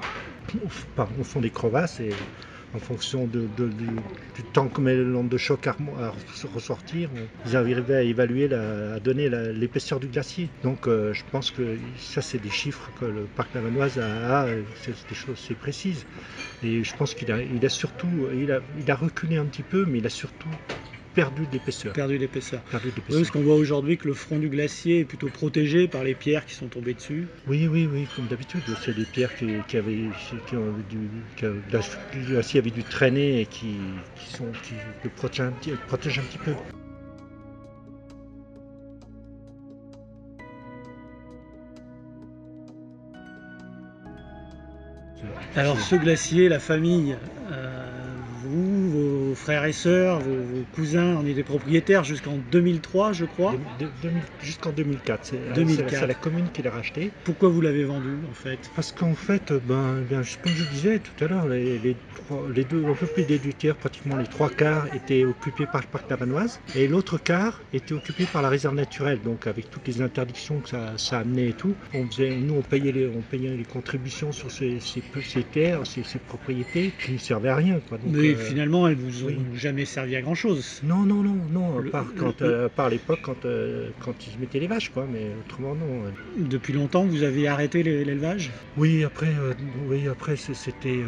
au, 0.62 0.69
pardon, 0.95 1.15
au 1.19 1.23
fond 1.23 1.41
des 1.41 1.51
crevasses 1.51 2.00
et 2.00 2.23
en 2.73 2.79
fonction 2.79 3.27
du, 3.27 3.47
temps 4.53 4.67
que 4.67 4.81
met 4.81 4.95
l'onde 4.95 5.29
de 5.29 5.38
choc 5.38 5.67
à, 5.67 5.75
ressortir, 6.53 7.09
ils 7.45 7.56
arrivaient 7.56 7.95
à 7.95 8.03
évaluer, 8.03 8.53
à 8.53 9.00
donner 9.00 9.29
l'épaisseur 9.29 10.00
du 10.00 10.07
glacier. 10.07 10.50
Donc 10.63 10.88
euh, 10.88 11.13
je 11.13 11.23
pense 11.31 11.51
que 11.51 11.77
ça 11.97 12.21
c'est 12.21 12.39
des 12.39 12.50
chiffres 12.50 12.91
que 13.00 13.06
le 13.06 13.27
parc 13.27 13.53
Lavanoise 13.53 14.00
a, 14.00 14.47
c'est 14.75 15.07
des 15.07 15.15
choses 15.15 15.47
précises. 15.59 16.06
Et 16.63 16.83
je 16.83 16.95
pense 16.95 17.13
qu'il 17.13 17.31
a, 17.31 17.69
surtout, 17.69 18.29
il 18.33 18.51
a 18.91 18.95
reculé 18.95 19.38
un 19.38 19.45
petit 19.45 19.63
peu, 19.63 19.85
mais 19.85 20.00
il 20.00 20.06
a 20.06 20.09
surtout 20.09 20.50
perdu 21.15 21.47
d'épaisseur. 21.47 21.94
Perdu 21.94 22.17
d'épaisseur. 22.19 22.62
Perdu 22.63 22.88
Oui, 22.89 22.94
d'épaisseur. 22.95 23.21
parce 23.21 23.31
qu'on 23.31 23.41
voit 23.41 23.56
aujourd'hui 23.56 23.97
que 23.97 24.07
le 24.07 24.13
front 24.13 24.38
du 24.38 24.50
glacier 24.50 25.00
est 25.00 25.06
plutôt 25.06 25.29
protégé 25.29 25.88
par 25.88 26.03
les 26.03 26.13
pierres 26.13 26.45
qui 26.45 26.53
sont 26.53 26.67
tombées 26.67 26.94
dessus. 26.94 27.27
Oui, 27.47 27.67
oui, 27.67 27.88
oui, 27.91 28.07
comme 28.15 28.27
d'habitude, 28.27 28.62
c'est 28.83 28.94
des 28.94 29.06
pierres 29.06 29.33
qui, 29.35 29.47
qui 29.67 29.77
avaient, 29.77 30.09
qui 30.47 30.56
ont 30.56 30.73
du, 30.89 31.09
qui, 31.38 31.45
la- 31.71 31.79
le 32.13 32.25
glacier 32.27 32.59
avait 32.59 32.69
dû 32.71 32.83
traîner 32.83 33.41
et 33.41 33.45
qui, 33.45 33.77
qui 34.15 34.27
sont, 34.35 34.45
qui 34.63 34.75
le 35.03 35.09
protègent 35.09 35.41
un 35.41 35.51
petit, 35.51 35.71
protègent 35.88 36.19
un 36.19 36.23
petit 36.23 36.38
peu. 36.38 36.51
Alors 45.56 45.79
ce 45.79 45.95
glacier, 45.95 46.50
la 46.50 46.59
famille, 46.59 47.15
euh, 47.51 47.64
vos 49.36 49.42
frères 49.42 49.66
et 49.66 49.74
sœurs, 49.74 50.22
vos, 50.22 50.32
vos 50.32 50.64
cousins 50.74 51.18
en 51.18 51.26
étaient 51.26 51.44
propriétaires 51.44 52.06
jusqu'en 52.06 52.38
2003, 52.38 53.12
je 53.12 53.26
crois. 53.26 53.54
De- 53.80 53.86
de- 53.86 53.92
2000 54.02 54.22
Jusqu'en 54.42 54.72
2004, 54.72 55.26
c'est 55.26 55.36
c'est 55.36 55.50
la- 55.50 55.56
2004. 55.56 55.90
c'est 56.00 56.08
la 56.08 56.14
commune 56.14 56.46
qui 56.54 56.62
l'a 56.62 56.72
racheté. 56.72 57.12
Pourquoi 57.26 57.50
vous 57.50 57.60
l'avez 57.60 57.84
vendu 57.84 58.12
en 58.30 58.34
fait? 58.34 58.60
Parce 58.76 58.92
qu'en 58.94 59.14
fait, 59.14 59.52
ben, 59.68 59.98
ben, 60.10 60.22
comme 60.42 60.54
je 60.54 60.64
disais 60.74 61.00
tout 61.00 61.24
à 61.24 61.28
l'heure, 61.28 61.48
les, 61.50 61.78
les 61.80 61.96
trois- 62.16 62.48
les 62.56 62.64
deux, 62.64 62.86
un 62.90 62.94
peu 62.94 63.08
plus 63.08 63.24
des 63.26 63.38
deux 63.38 63.52
tiers, 63.52 63.76
pratiquement 63.76 64.16
les 64.16 64.28
trois 64.28 64.50
quarts 64.50 64.88
étaient 64.96 65.26
occupés 65.26 65.66
par 65.66 65.82
le 65.82 65.88
parc 65.88 66.10
Lavanoise 66.10 66.60
et 66.76 66.88
l'autre 66.88 67.18
quart 67.18 67.60
était 67.74 67.94
occupé 67.94 68.26
par 68.32 68.42
la 68.42 68.48
réserve 68.50 68.76
naturelle. 68.76 69.20
Donc 69.22 69.48
avec 69.48 69.70
toutes 69.70 69.88
les 69.88 70.02
interdictions 70.02 70.60
que 70.62 70.70
ça, 70.70 70.94
ça 70.98 71.20
amenait 71.20 71.50
et 71.50 71.54
tout, 71.54 71.76
on 71.94 72.06
faisait, 72.08 72.30
nous 72.38 72.54
on 72.56 72.62
payait 72.62 72.92
les, 72.94 73.08
on 73.08 73.22
payait 73.22 73.50
les 73.58 73.64
contributions 73.66 74.32
sur 74.32 74.50
ces, 74.52 74.80
ces, 74.80 75.04
ces 75.24 75.44
terres, 75.44 75.86
ces, 75.86 76.04
ces 76.04 76.20
propriétés 76.20 76.92
qui 77.04 77.12
ne 77.14 77.18
servaient 77.18 77.50
à 77.50 77.56
rien. 77.56 77.80
Quoi. 77.90 77.98
Donc, 77.98 78.12
Mais 78.16 78.30
euh, 78.34 78.36
finalement, 78.38 78.88
elles 78.88 78.96
vous 78.96 79.24
ont 79.25 79.25
oui. 79.25 79.38
jamais 79.54 79.86
servi 79.86 80.16
à 80.16 80.22
grand 80.22 80.36
chose. 80.36 80.80
non, 80.83 81.06
non, 81.06 81.24
non, 81.24 81.36
non, 81.50 81.80
Le- 81.80 81.89
à 81.89 81.92
part, 81.92 82.06
le- 82.13 82.19
quand, 82.19 82.41
le- 82.41 82.48
euh, 82.48 82.65
à 82.65 82.70
part 82.70 82.89
l'époque 82.89 83.20
quand, 83.22 83.46
euh, 83.46 83.91
quand 84.00 84.27
ils 84.27 84.39
mettaient 84.39 84.60
les 84.60 84.67
vaches, 84.67 84.89
quoi, 84.89 85.05
mais 85.08 85.34
autrement 85.39 85.75
non. 85.75 86.05
Depuis 86.38 86.74
longtemps, 86.74 87.05
vous 87.05 87.24
avez 87.24 87.48
arrêté 87.48 87.84
l'é- 87.84 88.03
l'élevage? 88.05 88.51
Oui, 88.77 89.03
après, 89.03 89.34
euh, 89.38 89.53
oui, 89.88 90.08
après 90.08 90.36
c'était 90.36 91.03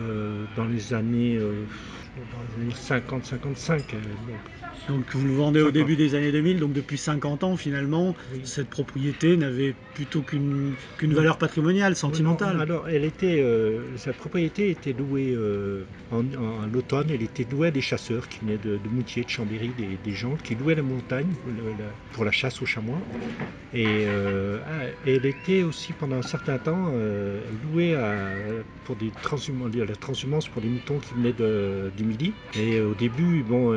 dans 0.55 0.65
les 0.65 0.93
années, 0.93 1.37
dans 1.37 2.41
les 2.57 2.61
années 2.63 2.73
50-55. 2.73 3.95
Donc, 4.87 5.13
vous 5.13 5.25
le 5.25 5.33
vendez 5.33 5.59
au 5.61 5.65
50. 5.65 5.73
début 5.73 5.95
des 5.95 6.15
années 6.15 6.31
2000, 6.31 6.59
donc 6.59 6.73
depuis 6.73 6.97
50 6.97 7.43
ans 7.43 7.57
finalement, 7.57 8.15
Oui. 8.33 8.41
cette 8.45 8.69
propriété 8.69 9.37
n'avait 9.37 9.75
plutôt 9.93 10.21
qu'une 10.21 10.75
Non. 11.03 11.15
valeur 11.15 11.37
patrimoniale, 11.37 11.95
sentimentale. 11.95 12.55
Non, 12.55 12.61
alors, 12.61 12.87
elle 12.87 13.03
était, 13.03 13.41
euh, 13.41 13.97
sa 13.97 14.13
propriété 14.13 14.69
était 14.69 14.93
louée 14.93 15.33
euh, 15.35 15.85
en, 16.11 16.19
en- 16.35 16.67
l'automne. 16.67 17.07
Elle 17.09 17.23
était 17.23 17.45
louée 17.49 17.69
à 17.69 17.71
des 17.71 17.81
chasseurs 17.81 18.27
qui 18.29 18.39
venaient 18.41 18.57
de, 18.59 18.77
de 18.77 18.89
Moutier, 18.89 19.23
de 19.23 19.29
Chambéry, 19.29 19.73
des, 19.73 19.97
des 19.97 20.11
gens 20.11 20.35
qui 20.37 20.55
louaient 20.55 20.75
la 20.75 20.83
montagne 20.83 21.33
le- 21.45 21.73
la- 21.73 21.93
pour 22.13 22.25
la 22.25 22.31
chasse 22.31 22.61
aux 22.61 22.65
chamois. 22.65 23.01
Et 23.73 24.03
euh, 24.05 24.59
ah, 24.65 24.85
elle 25.03 25.25
était 25.25 25.63
aussi 25.63 25.91
pendant 25.91 26.15
un 26.15 26.21
certain 26.21 26.57
temps 26.57 26.91
euh, 26.93 27.41
louée 27.61 27.95
à, 27.95 28.33
pour 28.85 28.95
des 28.95 29.11
transhumances, 29.11 29.75
la 29.75 29.95
transhumance 29.95 30.47
pour 30.47 30.61
des 30.61 30.69
moutons 30.69 30.99
qui 30.99 31.15
venaient 31.15 31.33
de- 31.33 31.91
du 31.95 32.05
Midi. 32.05 32.33
Et 32.57 32.79
au 32.79 32.95
début, 32.95 33.43
bon, 33.43 33.73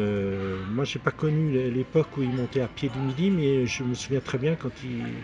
moi 0.68 0.84
j'ai 0.84 0.99
pas 1.00 1.10
connu 1.10 1.70
l'époque 1.70 2.16
où 2.16 2.22
ils 2.22 2.32
montaient 2.32 2.60
à 2.60 2.68
pied 2.68 2.88
du 2.88 3.00
Midi, 3.00 3.30
mais 3.30 3.66
je 3.66 3.82
me 3.84 3.94
souviens 3.94 4.20
très 4.20 4.38
bien 4.38 4.56
quand 4.56 4.82
ils 4.82 5.14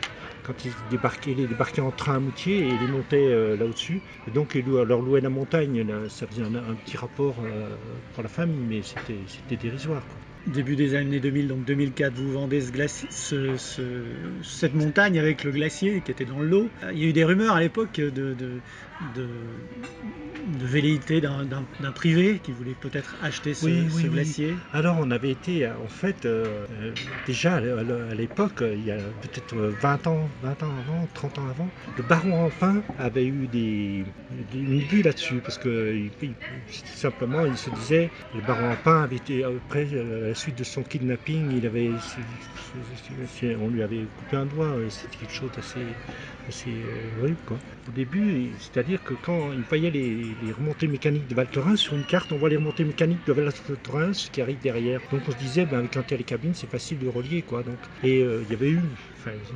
quand 0.43 0.65
ils 0.65 0.75
débarquaient, 0.89 1.33
ils 1.33 1.49
débarquaient 1.49 1.81
en 1.81 1.91
train 1.91 2.15
à 2.15 2.21
Moutier 2.21 2.69
et 2.69 2.75
ils 2.81 2.89
montaient 2.89 3.17
euh, 3.17 3.57
là 3.57 3.67
au-dessus. 3.67 4.01
Et 4.29 4.31
donc 4.31 4.55
ils 4.55 4.65
leur 4.65 5.03
louaient 5.03 5.21
la 5.21 5.29
montagne, 5.29 5.85
ça 6.09 6.27
faisait 6.27 6.43
un, 6.43 6.77
petit 6.77 6.97
rapport 6.97 7.41
euh, 7.41 7.77
pour 8.13 8.23
la 8.23 8.29
famille, 8.29 8.65
mais 8.65 8.83
c'était 8.83 9.57
dérisoire. 9.57 10.07
quoi. 10.07 10.21
Début 10.47 10.77
des 10.77 10.95
années 10.95 11.19
2000, 11.19 11.49
donc 11.49 11.65
2004, 11.65 12.15
vous 12.15 12.31
vendez 12.31 12.61
cette 14.43 14.75
montagne 14.75 15.19
avec 15.19 15.43
le 15.43 15.51
glacier 15.51 16.03
qui 16.03 16.13
était 16.13 16.25
dans 16.25 16.39
le 16.39 16.47
lot. 16.47 16.71
Il 16.93 16.99
y 17.01 17.05
a 17.05 17.09
eu 17.09 17.13
des 17.13 17.25
rumeurs 17.25 17.57
à 17.57 17.61
l'époque 17.61 17.95
de, 17.97 18.61
de, 19.01 19.59
de 20.47 20.67
velléité 20.67 21.21
d'un- 21.21 21.45
privé 21.93 22.39
qui 22.41 22.53
voulait 22.53 22.75
peut-être 22.75 23.17
acheter 23.21 23.55
ce, 23.55 23.65
Oui, 23.67 23.89
ce 23.91 23.97
oui, 23.97 24.03
oui. 24.05 24.11
glacier. 24.11 24.57
Alors 24.73 24.97
on 25.01 25.11
avait 25.11 25.31
été, 25.31 25.65
euh, 25.67 25.77
en 25.79 25.89
fait, 25.89 26.25
euh, 26.25 26.67
euh, 26.71 26.93
déjà 27.25 27.57
à 27.57 27.57
à 27.57 28.15
l'époque, 28.15 28.63
il 28.63 28.83
y 28.85 28.91
a 28.91 28.99
peut-être 29.21 29.55
euh, 29.57 29.71
20 29.81 30.07
ans, 30.07 30.31
20 30.41 30.63
ans 30.63 30.79
avant, 30.79 31.07
30 31.15 31.39
ans 31.39 31.47
avant, 31.49 31.73
le 31.97 32.03
baron 32.03 32.45
Enfin 32.45 32.85
avait 32.97 33.27
eu 33.27 33.49
des, 33.49 34.05
une 34.55 34.81
vue 34.81 35.03
là-dessus, 35.03 35.41
parce 35.41 35.59
que 35.59 35.95
il- 35.95 36.13
il- 36.23 36.37
simplement 36.69 37.47
il 37.47 37.57
se 37.57 37.71
disait, 37.71 38.11
le 38.33 38.41
baron 38.41 38.71
Enfin 38.73 39.03
avait 39.03 39.17
été, 39.17 39.43
après 39.45 39.93
euh, 39.95 40.35
suite 40.35 40.57
de 40.59 40.65
son 40.65 40.83
kidnapping, 40.83 41.53
il 41.53 41.67
avait, 41.67 41.97
on 43.59 43.69
lui 43.69 43.83
avait 43.83 44.07
coupé 44.17 44.37
un 44.37 44.47
doigt. 44.47 44.77
C'était 44.91 45.17
quelque 45.19 45.33
chose 45.33 45.51
d'assez 45.53 45.97
assez 46.49 46.85
horrible. 47.19 47.41
Quoi. 47.45 47.59
Au 47.89 47.93
début, 47.93 48.55
c'est-à-dire 48.87 49.03
que 49.03 49.15
quand 49.15 49.51
il 49.51 49.65
voyait 49.65 49.91
les, 49.91 50.53
remontées 50.53 50.87
mécaniques 50.87 51.27
de 51.27 51.35
Val 51.35 51.49
Thorens, 51.49 51.77
sur 51.77 51.97
une 51.97 52.07
carte, 52.07 52.31
on 52.31 52.37
voit 52.39 52.49
les 52.51 52.57
remontées 52.57 52.85
mécaniques 52.85 53.27
de 53.27 53.33
Val 53.33 53.53
Thorens 53.83 54.29
qui 54.31 54.41
arrivent 54.41 54.61
derrière. 54.61 55.01
Donc 55.11 55.27
on 55.27 55.33
se 55.33 55.37
disait, 55.37 55.67
ben, 55.67 55.79
avec 55.79 55.97
un 55.97 56.05
télécabine, 56.05 56.55
c'est 56.55 56.71
facile 56.71 57.01
de 57.01 57.09
relier. 57.09 57.43
Quoi. 57.43 57.65
Donc, 57.65 57.81
et 58.05 58.21
il 58.21 58.49
y 58.49 58.55
avait 58.55 58.71
eu 58.71 58.97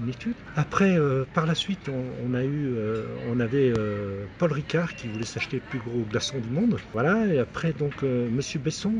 une 0.02 0.08
étude. 0.08 0.34
Après, 0.56 0.96
euh, 0.96 1.24
par 1.32 1.46
la 1.46 1.54
suite, 1.54 1.88
on, 1.88 2.34
a 2.34 2.42
eu, 2.42 2.74
euh, 2.74 3.04
on 3.30 3.40
avait 3.40 3.72
euh, 3.76 4.24
Paul 4.38 4.52
Ricard 4.52 4.94
qui 4.94 5.08
voulait 5.08 5.24
s'acheter 5.24 5.56
le 5.56 5.62
plus 5.62 5.78
gros 5.78 6.04
glaçon 6.10 6.38
du 6.38 6.50
monde. 6.50 6.78
Voilà. 6.92 7.26
Et 7.26 7.38
après, 7.38 7.72
donc, 7.72 8.02
Monsieur 8.02 8.58
Besson, 8.58 8.92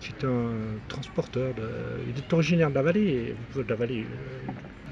qui 0.00 0.12
est 0.12 0.24
un 0.26 0.52
transporteur, 0.88 1.54
il 2.08 2.16
est 2.16 2.32
originaire 2.32 2.70
de 2.70 2.74
la 2.74 2.82
vallée, 2.82 3.34
de 3.54 3.64
la 3.68 3.74
vallée 3.74 4.06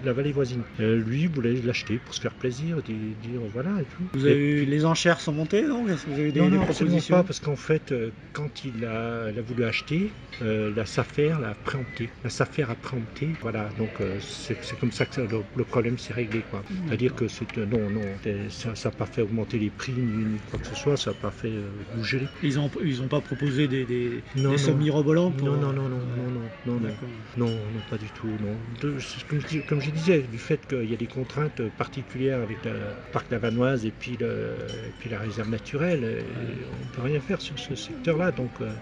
la 0.02 0.14
vallée 0.14 0.32
voisine. 0.32 0.62
Lui 0.78 1.26
voulait 1.26 1.60
l'acheter 1.62 1.98
pour 2.02 2.14
se 2.14 2.22
faire 2.22 2.32
plaisir, 2.32 2.82
dire, 2.82 2.96
dire 3.22 3.40
voilà 3.52 3.82
et 3.82 3.84
tout. 3.84 4.02
Vous 4.14 4.24
avez 4.24 4.62
eu, 4.62 4.64
les 4.64 4.86
enchères 4.86 5.20
sont 5.20 5.32
montées, 5.32 5.62
non? 5.62 5.84
Vous 5.84 6.12
avez 6.12 6.32
des, 6.32 6.40
Non, 6.40 6.48
non, 6.48 6.62
absolument 6.62 6.98
pas, 7.06 7.22
parce 7.22 7.38
qu'en 7.38 7.56
fait, 7.56 7.94
quand 8.32 8.64
il 8.64 8.86
a, 8.86 9.24
a 9.24 9.40
voulu 9.42 9.64
acheter, 9.64 10.10
la 10.40 10.86
SAFER 10.86 11.34
l'a 11.40 11.54
préempté. 11.64 12.08
La 12.24 12.30
SAFER 12.30 12.64
a 12.70 12.74
préempté, 12.74 13.28
voilà, 13.42 13.68
donc 13.76 13.90
c'est 14.20 14.78
comme 14.78 14.92
ça 14.92 15.04
que 15.04 15.19
le, 15.26 15.64
problème 15.64 15.98
s'est 15.98 16.12
réglé, 16.12 16.42
quoi. 16.50 16.62
C'est-à-dire 16.86 17.14
que 17.14 17.28
c'est 17.28 17.56
non, 17.56 17.90
non, 17.90 18.02
ça 18.50 18.72
n'a 18.84 18.90
pas 18.90 19.06
fait 19.06 19.22
augmenter 19.22 19.58
les 19.58 19.70
prix 19.70 19.92
ni, 19.92 20.38
quoi 20.50 20.58
que 20.58 20.66
ce 20.66 20.74
soit, 20.74 20.96
ça 20.96 21.10
n'a 21.10 21.16
pas 21.16 21.30
fait 21.30 21.52
bouger 21.94 22.28
Ils 22.42 22.54
n'ont 22.54 22.70
ils 22.82 23.02
ont 23.02 23.08
pas 23.08 23.20
proposé 23.20 23.68
des, 23.68 23.84
des, 23.84 24.22
non, 24.36 24.56
sommes 24.56 24.78
mirobolants 24.78 25.30
pour... 25.30 25.46
non, 25.48 25.56
non, 25.56 25.72
non, 25.72 25.88
non, 25.88 25.98
non, 25.98 26.30
non, 26.66 26.80
non, 26.80 26.96
non, 27.36 27.46
non, 27.46 27.80
pas 27.88 27.98
du 27.98 28.10
tout, 28.10 28.28
non. 28.40 28.56
De, 28.80 28.96
comme, 29.28 29.40
comme 29.68 29.80
je 29.80 29.90
disais, 29.90 30.22
du 30.22 30.38
fait 30.38 30.66
qu'il 30.66 30.90
y 30.90 30.94
a 30.94 30.96
des 30.96 31.06
contraintes 31.06 31.62
particulières 31.76 32.40
avec 32.40 32.64
le 32.64 32.72
parc 33.12 33.30
Lavanoise 33.30 33.86
et 33.86 33.92
puis, 33.92 34.16
le, 34.18 34.56
puis 34.98 35.10
la 35.10 35.18
réserve 35.18 35.50
naturelle, 35.50 36.24
on 36.72 36.84
ne 36.84 36.90
peut 36.92 37.02
rien 37.02 37.20
faire 37.20 37.40
sur 37.40 37.58
ce 37.58 37.74
secteur-là. 37.74 38.32
Donc, 38.32 38.50
euh, 38.60 38.72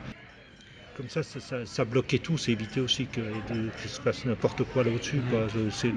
comme 0.99 1.09
ça, 1.09 1.23
ça, 1.23 1.85
bloquait 1.85 2.19
tout, 2.19 2.37
c'est 2.39 2.51
éviter 2.51 2.81
aussi 2.81 3.07
qu'il 3.07 3.71
se 3.87 4.01
passe 4.01 4.25
n'importe 4.25 4.65
quoi 4.65 4.83
là-dessus. 4.83 5.23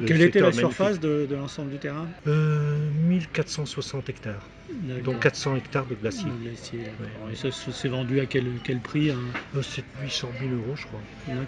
Quelle 0.05 0.22
était 0.22 0.41
la 0.41 0.51
surface 0.51 1.00
de, 1.00 1.27
l'ensemble 1.31 1.72
du 1.72 1.79
terrain? 1.79 2.08
1460 2.27 4.08
euh, 4.08 4.12
hectares. 4.12 4.48
Donc 5.03 5.19
400 5.19 5.55
hectares 5.57 5.85
de 5.85 5.95
glacier. 5.95 6.31
Et 7.31 7.35
ça 7.35 7.51
s'est 7.51 7.87
vendu 7.87 8.19
à 8.19 8.25
quel, 8.25 8.45
quel 8.63 8.79
prix 8.79 9.11
hein 9.11 9.19
euh, 9.55 9.61
C'est 9.61 9.85
800 10.01 10.29
000 10.39 10.53
euros, 10.53 10.75
je 10.75 10.85
crois. 10.85 11.01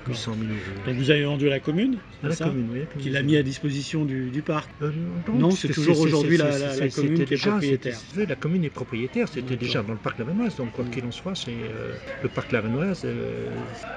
800 0.08 0.36
000 0.40 0.52
euros. 0.52 0.82
Donc 0.86 0.96
vous 0.96 1.12
avez 1.12 1.24
vendu 1.24 1.48
à 1.48 1.52
la 1.52 1.60
commune 1.60 1.98
À 2.24 2.30
la 2.30 2.36
commune, 2.36 2.70
oui. 2.72 2.82
Qui 3.00 3.10
l'a 3.10 3.24
mis 3.24 3.38
à 3.38 3.44
disposition 3.44 4.06
du, 4.06 4.30
du 4.30 4.42
parc 4.42 4.70
euh, 4.82 4.92
Non, 5.34 5.52
c'est 5.52 5.70
toujours 5.70 6.00
aujourd'hui 6.00 6.38
la, 6.38 6.58
la, 6.58 6.90
commune 6.90 7.26
qui 7.26 7.34
est 7.34 7.38
propriétaire. 7.38 7.98
la 8.16 8.36
commune 8.36 8.64
est 8.66 8.70
propriétaire, 8.70 9.28
c'était 9.28 9.58
déjà 9.58 9.84
dans 9.84 9.94
le 9.94 10.00
parc 10.00 10.20
Lavanoise. 10.20 10.56
Donc 10.56 10.74
quoi 10.74 10.86
qu'il 10.86 11.06
en 11.06 11.12
soit, 11.12 11.36
c'est 11.36 11.52
euh, 11.52 11.94
le 12.22 12.30
parc 12.30 12.52
Lavanoise, 12.52 13.06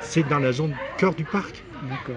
c'est 0.00 0.28
dans 0.28 0.38
la 0.38 0.52
zone 0.52 0.74
cœur 0.98 1.14
du 1.14 1.24
parc. 1.24 1.62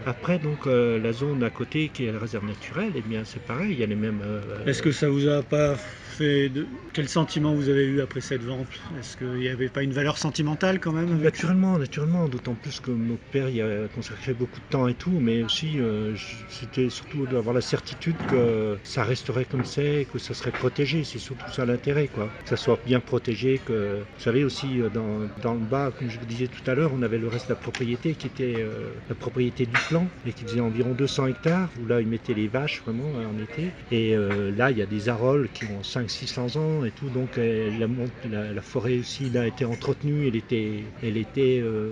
Après, 0.06 0.40
donc, 0.40 0.66
la 0.66 1.12
zone 1.12 1.44
à 1.44 1.50
côté 1.50 1.90
qui 1.94 2.06
est 2.06 2.12
la 2.12 2.20
réserve 2.20 2.46
naturelle, 2.46 2.94
eh 2.96 3.02
bien, 3.02 3.24
c'est 3.26 3.42
pareil, 3.42 3.74
il 3.74 3.80
y 3.80 3.84
a 3.84 3.88
les 3.88 3.96
mêmes. 3.96 4.22
Est-ce 4.66 4.82
que 4.82 4.92
ça 4.92 5.10
vous 5.10 5.28
a 5.28 5.44
pas 5.44 5.76
Quel 6.20 7.08
sentiment 7.08 7.54
vous 7.54 7.70
avez 7.70 7.86
eu 7.86 8.02
après 8.02 8.20
cette 8.20 8.44
vente? 8.44 8.68
Est-ce 9.00 9.16
qu'il 9.16 9.40
n'y 9.40 9.48
avait 9.48 9.70
pas 9.70 9.84
une 9.84 9.94
valeur 9.94 10.18
sentimentale 10.18 10.82
quand 10.82 10.92
même 10.92 11.22
Naturellement, 11.22 11.78
naturellement, 11.78 12.28
d'autant 12.28 12.56
plus 12.56 12.82
que 12.82 12.92
mon 12.92 13.18
père 13.32 13.48
y 13.50 13.62
a 13.62 13.88
consacré 13.88 14.34
beaucoup 14.34 14.60
de 14.60 14.66
temps 14.70 14.90
et 14.90 14.96
tout, 14.96 15.18
mais 15.22 15.44
aussi 15.44 15.80
euh, 15.80 16.14
c'était 16.50 16.90
surtout 16.90 17.26
d'avoir 17.26 17.56
la 17.56 17.62
certitude 17.62 18.18
que 18.28 18.78
ça 18.84 19.04
resterait 19.04 19.46
comme 19.46 19.64
c'est, 19.64 20.08
que 20.12 20.20
ça 20.20 20.34
serait 20.34 20.52
protégé, 20.52 21.06
c'est 21.06 21.20
surtout 21.20 21.50
ça 21.54 21.66
l'intérêt, 21.66 22.10
quoi. 22.10 22.30
Que 22.44 22.50
ça 22.50 22.58
soit 22.58 22.82
bien 22.86 23.00
protégé, 23.00 23.60
que 23.60 24.00
vous 24.00 24.22
savez 24.22 24.44
aussi 24.44 24.82
euh, 24.82 24.90
dans, 24.90 25.54
le 25.54 25.60
bas, 25.60 25.94
comme 25.98 26.10
je 26.10 26.20
vous 26.20 26.26
disais 26.26 26.48
tout 26.48 26.70
à 26.70 26.76
l'heure, 26.76 26.92
on 26.94 27.02
avait 27.02 27.18
le 27.18 27.30
reste 27.30 27.48
de 27.48 27.54
la 27.54 27.60
propriété 27.60 28.16
qui 28.16 28.28
était 28.28 28.56
euh, 28.58 28.90
la 29.08 29.16
propriété 29.16 29.66
du 29.66 29.78
plan 29.78 30.10
et 30.26 30.34
qui 30.34 30.44
faisait 30.44 30.60
environ 30.60 30.94
200 30.94 31.28
hectares, 31.28 31.72
où 31.80 31.86
là 31.86 32.02
ils 32.02 32.08
mettaient 32.08 32.34
les 32.34 32.50
vaches 32.50 32.82
vraiment 32.84 33.14
en 33.14 33.38
été. 33.38 33.72
Et 33.92 34.16
là 34.16 34.72
il 34.72 34.78
y 34.78 34.82
a 34.82 34.86
des 34.86 35.08
aroles 35.08 35.50
qui 35.54 35.66
ont 35.66 35.82
5 35.84 36.09
600 36.10 36.56
ans 36.58 36.86
et 36.86 36.92
tout, 36.92 37.10
donc 37.10 37.38
euh, 37.38 37.72
la, 38.30 38.62
forêt 38.62 39.00
aussi 39.00 39.32
a 39.38 39.48
été 39.48 39.66
entretenue, 39.66 40.28
elle 40.28 40.36
était, 40.36 40.84
elle 41.02 41.18
était 41.18 41.60
euh, 41.62 41.92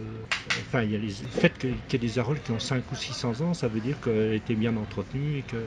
enfin 0.62 0.84
il 0.84 0.92
y 0.92 0.96
a 0.96 1.00
les, 1.00 1.08
le 1.08 1.30
fait 1.30 1.58
qu'il 1.58 1.72
y 1.72 1.96
ait 1.96 1.98
des 1.98 2.20
aroles 2.20 2.40
qui 2.40 2.52
ont 2.52 2.60
5 2.60 2.92
ou 2.92 2.96
600 2.96 3.42
ans, 3.42 3.54
ça 3.54 3.68
veut 3.68 3.80
dire 3.80 4.00
qu'elle 4.02 4.34
était 4.34 4.56
bien 4.56 4.76
entretenue 4.78 5.40
et 5.40 5.42
que 5.44 5.58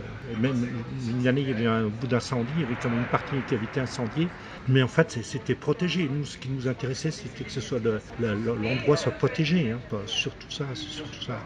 même 0.40 0.66
une 1.08 1.26
année 1.26 1.42
il 1.42 1.48
y 1.48 1.52
avait 1.52 1.66
un 1.66 1.86
bout 1.86 2.06
d'incendie, 2.06 2.50
il 2.56 2.62
y 2.62 2.64
avait 2.64 2.76
quand 2.80 2.90
même 2.90 3.00
une 3.00 3.04
partie 3.06 3.36
qui 3.48 3.54
avait 3.54 3.64
été 3.64 3.80
incendiée, 3.80 4.28
mais 4.68 4.82
en 4.82 4.88
fait 4.88 5.18
c'était 5.22 5.54
protégé. 5.54 6.08
Nous 6.12 6.24
ce 6.24 6.38
qui 6.38 6.48
nous 6.48 6.68
intéressait 6.68 7.10
c'était 7.10 7.44
que 7.44 7.52
ce 7.52 7.60
soit 7.60 7.80
l'endroit 8.20 8.96
soit 8.96 9.12
protégé, 9.12 9.70
hein, 9.70 9.80
surtout 10.06 10.50
ça, 10.50 10.66
surtout 10.74 11.22
ça. 11.22 11.38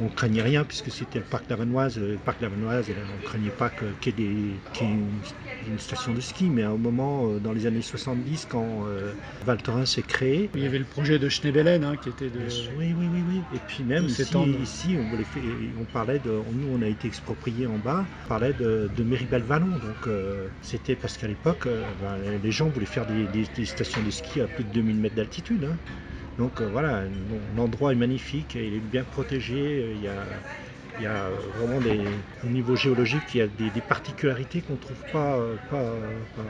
On 0.00 0.08
craignait 0.08 0.42
rien 0.42 0.64
puisque 0.64 0.90
c'était 0.90 1.20
le 1.20 1.24
parc 1.24 1.48
d'Avanoise. 1.48 1.98
Le 1.98 2.16
parc 2.16 2.40
d'Avanoise, 2.40 2.86
on 2.90 3.26
craignait 3.26 3.50
pas 3.50 3.70
qu'il 4.00 4.20
y 4.20 4.22
ait, 4.24 4.56
une, 4.80 5.78
station 5.78 6.12
de 6.12 6.20
ski, 6.20 6.33
mais 6.42 6.62
à 6.62 6.70
un 6.70 6.76
moment, 6.76 7.28
euh, 7.28 7.38
dans 7.38 7.52
les 7.52 7.66
années 7.66 7.82
70, 7.82 8.46
quand 8.50 8.86
euh, 8.86 9.12
Val 9.44 9.62
Thorens 9.62 9.86
s'est 9.86 10.02
créé. 10.02 10.50
Il 10.54 10.62
y 10.62 10.66
avait 10.66 10.78
le 10.78 10.84
projet 10.84 11.18
de 11.18 11.28
Schneebelen 11.28 11.84
hein, 11.84 11.96
qui 11.96 12.08
était 12.08 12.30
de. 12.30 12.40
Oui, 12.76 12.94
oui, 12.98 13.06
oui, 13.12 13.22
oui. 13.28 13.40
Et 13.54 13.60
puis 13.66 13.84
même 13.84 14.06
ici, 14.06 14.22
ici 14.62 14.96
on, 14.98 15.80
on, 15.80 15.84
parlait 15.84 16.18
de. 16.18 16.30
Nous, 16.30 16.68
on 16.72 16.82
a 16.82 16.88
été 16.88 17.06
expropriés 17.08 17.66
en 17.66 17.78
bas, 17.78 18.04
on 18.24 18.28
parlait 18.28 18.52
de, 18.52 18.90
de 18.96 19.04
Méribel-Vallon. 19.04 19.68
Donc 19.68 20.06
euh, 20.06 20.48
c'était 20.62 20.96
parce 20.96 21.16
qu'à 21.16 21.28
l'époque, 21.28 21.66
ben, 21.66 22.16
les 22.42 22.50
gens 22.50 22.68
voulaient 22.68 22.86
faire 22.86 23.06
des, 23.06 23.64
stations 23.64 24.02
de 24.02 24.10
ski 24.10 24.40
à 24.40 24.46
plus 24.46 24.64
de 24.64 24.70
2000 24.70 24.96
mètres 24.96 25.16
d'altitude. 25.16 25.64
Hein. 25.64 25.76
Donc 26.38 26.60
euh, 26.60 26.68
voilà, 26.70 27.04
l'endroit 27.56 27.92
est 27.92 27.96
magnifique, 27.96 28.54
il 28.56 28.74
est 28.74 28.80
bien 28.80 29.04
protégé, 29.04 29.92
il 29.94 30.02
y 30.02 30.08
a, 30.08 30.24
il 30.98 31.08
vraiment 31.58 31.80
des, 31.80 32.00
au 32.44 32.48
niveau 32.48 32.76
géologique, 32.76 33.34
il 33.34 33.38
y 33.38 33.40
a 33.40 33.46
des, 33.46 33.80
particularités 33.80 34.60
qu'on 34.60 34.74
ne 34.74 34.78
trouve 34.78 35.04
pas, 35.12 35.38
pas, 35.70 35.82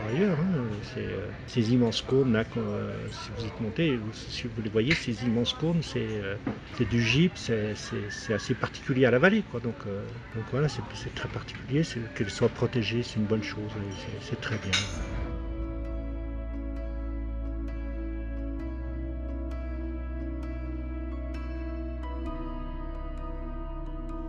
ailleurs. 0.09 0.39
Hein. 0.39 0.99
Euh, 0.99 1.27
ces 1.47 1.73
immenses 1.73 2.03
cônes 2.03 2.33
là, 2.33 2.45
euh, 2.57 2.93
si 3.11 3.31
vous 3.37 3.47
êtes 3.47 3.61
monté, 3.61 3.99
si 4.13 4.47
vous 4.47 4.63
les 4.63 4.71
voyez, 4.71 4.95
ces 4.95 5.25
immenses 5.25 5.55
cônes, 5.55 5.83
c'est 5.83 6.89
du 6.91 7.03
gypse, 7.03 7.51
c'est 8.11 8.35
assez 8.35 8.55
particulier 8.55 9.07
à 9.07 9.11
la 9.11 9.19
vallée. 9.19 9.43
Quoi. 9.51 9.61
Donc, 9.61 9.79
donc 10.35 10.45
voilà, 10.51 10.69
c'est 10.69 11.15
très 11.15 11.29
particulier, 11.29 11.83
qu'elle 12.15 12.31
soit 12.31 12.49
protégée, 12.49 13.03
c'est 13.03 13.17
une 13.17 13.27
bonne 13.27 13.43
chose, 13.43 13.73
c'est 14.21 14.41
très 14.41 14.57
bien. 14.57 15.24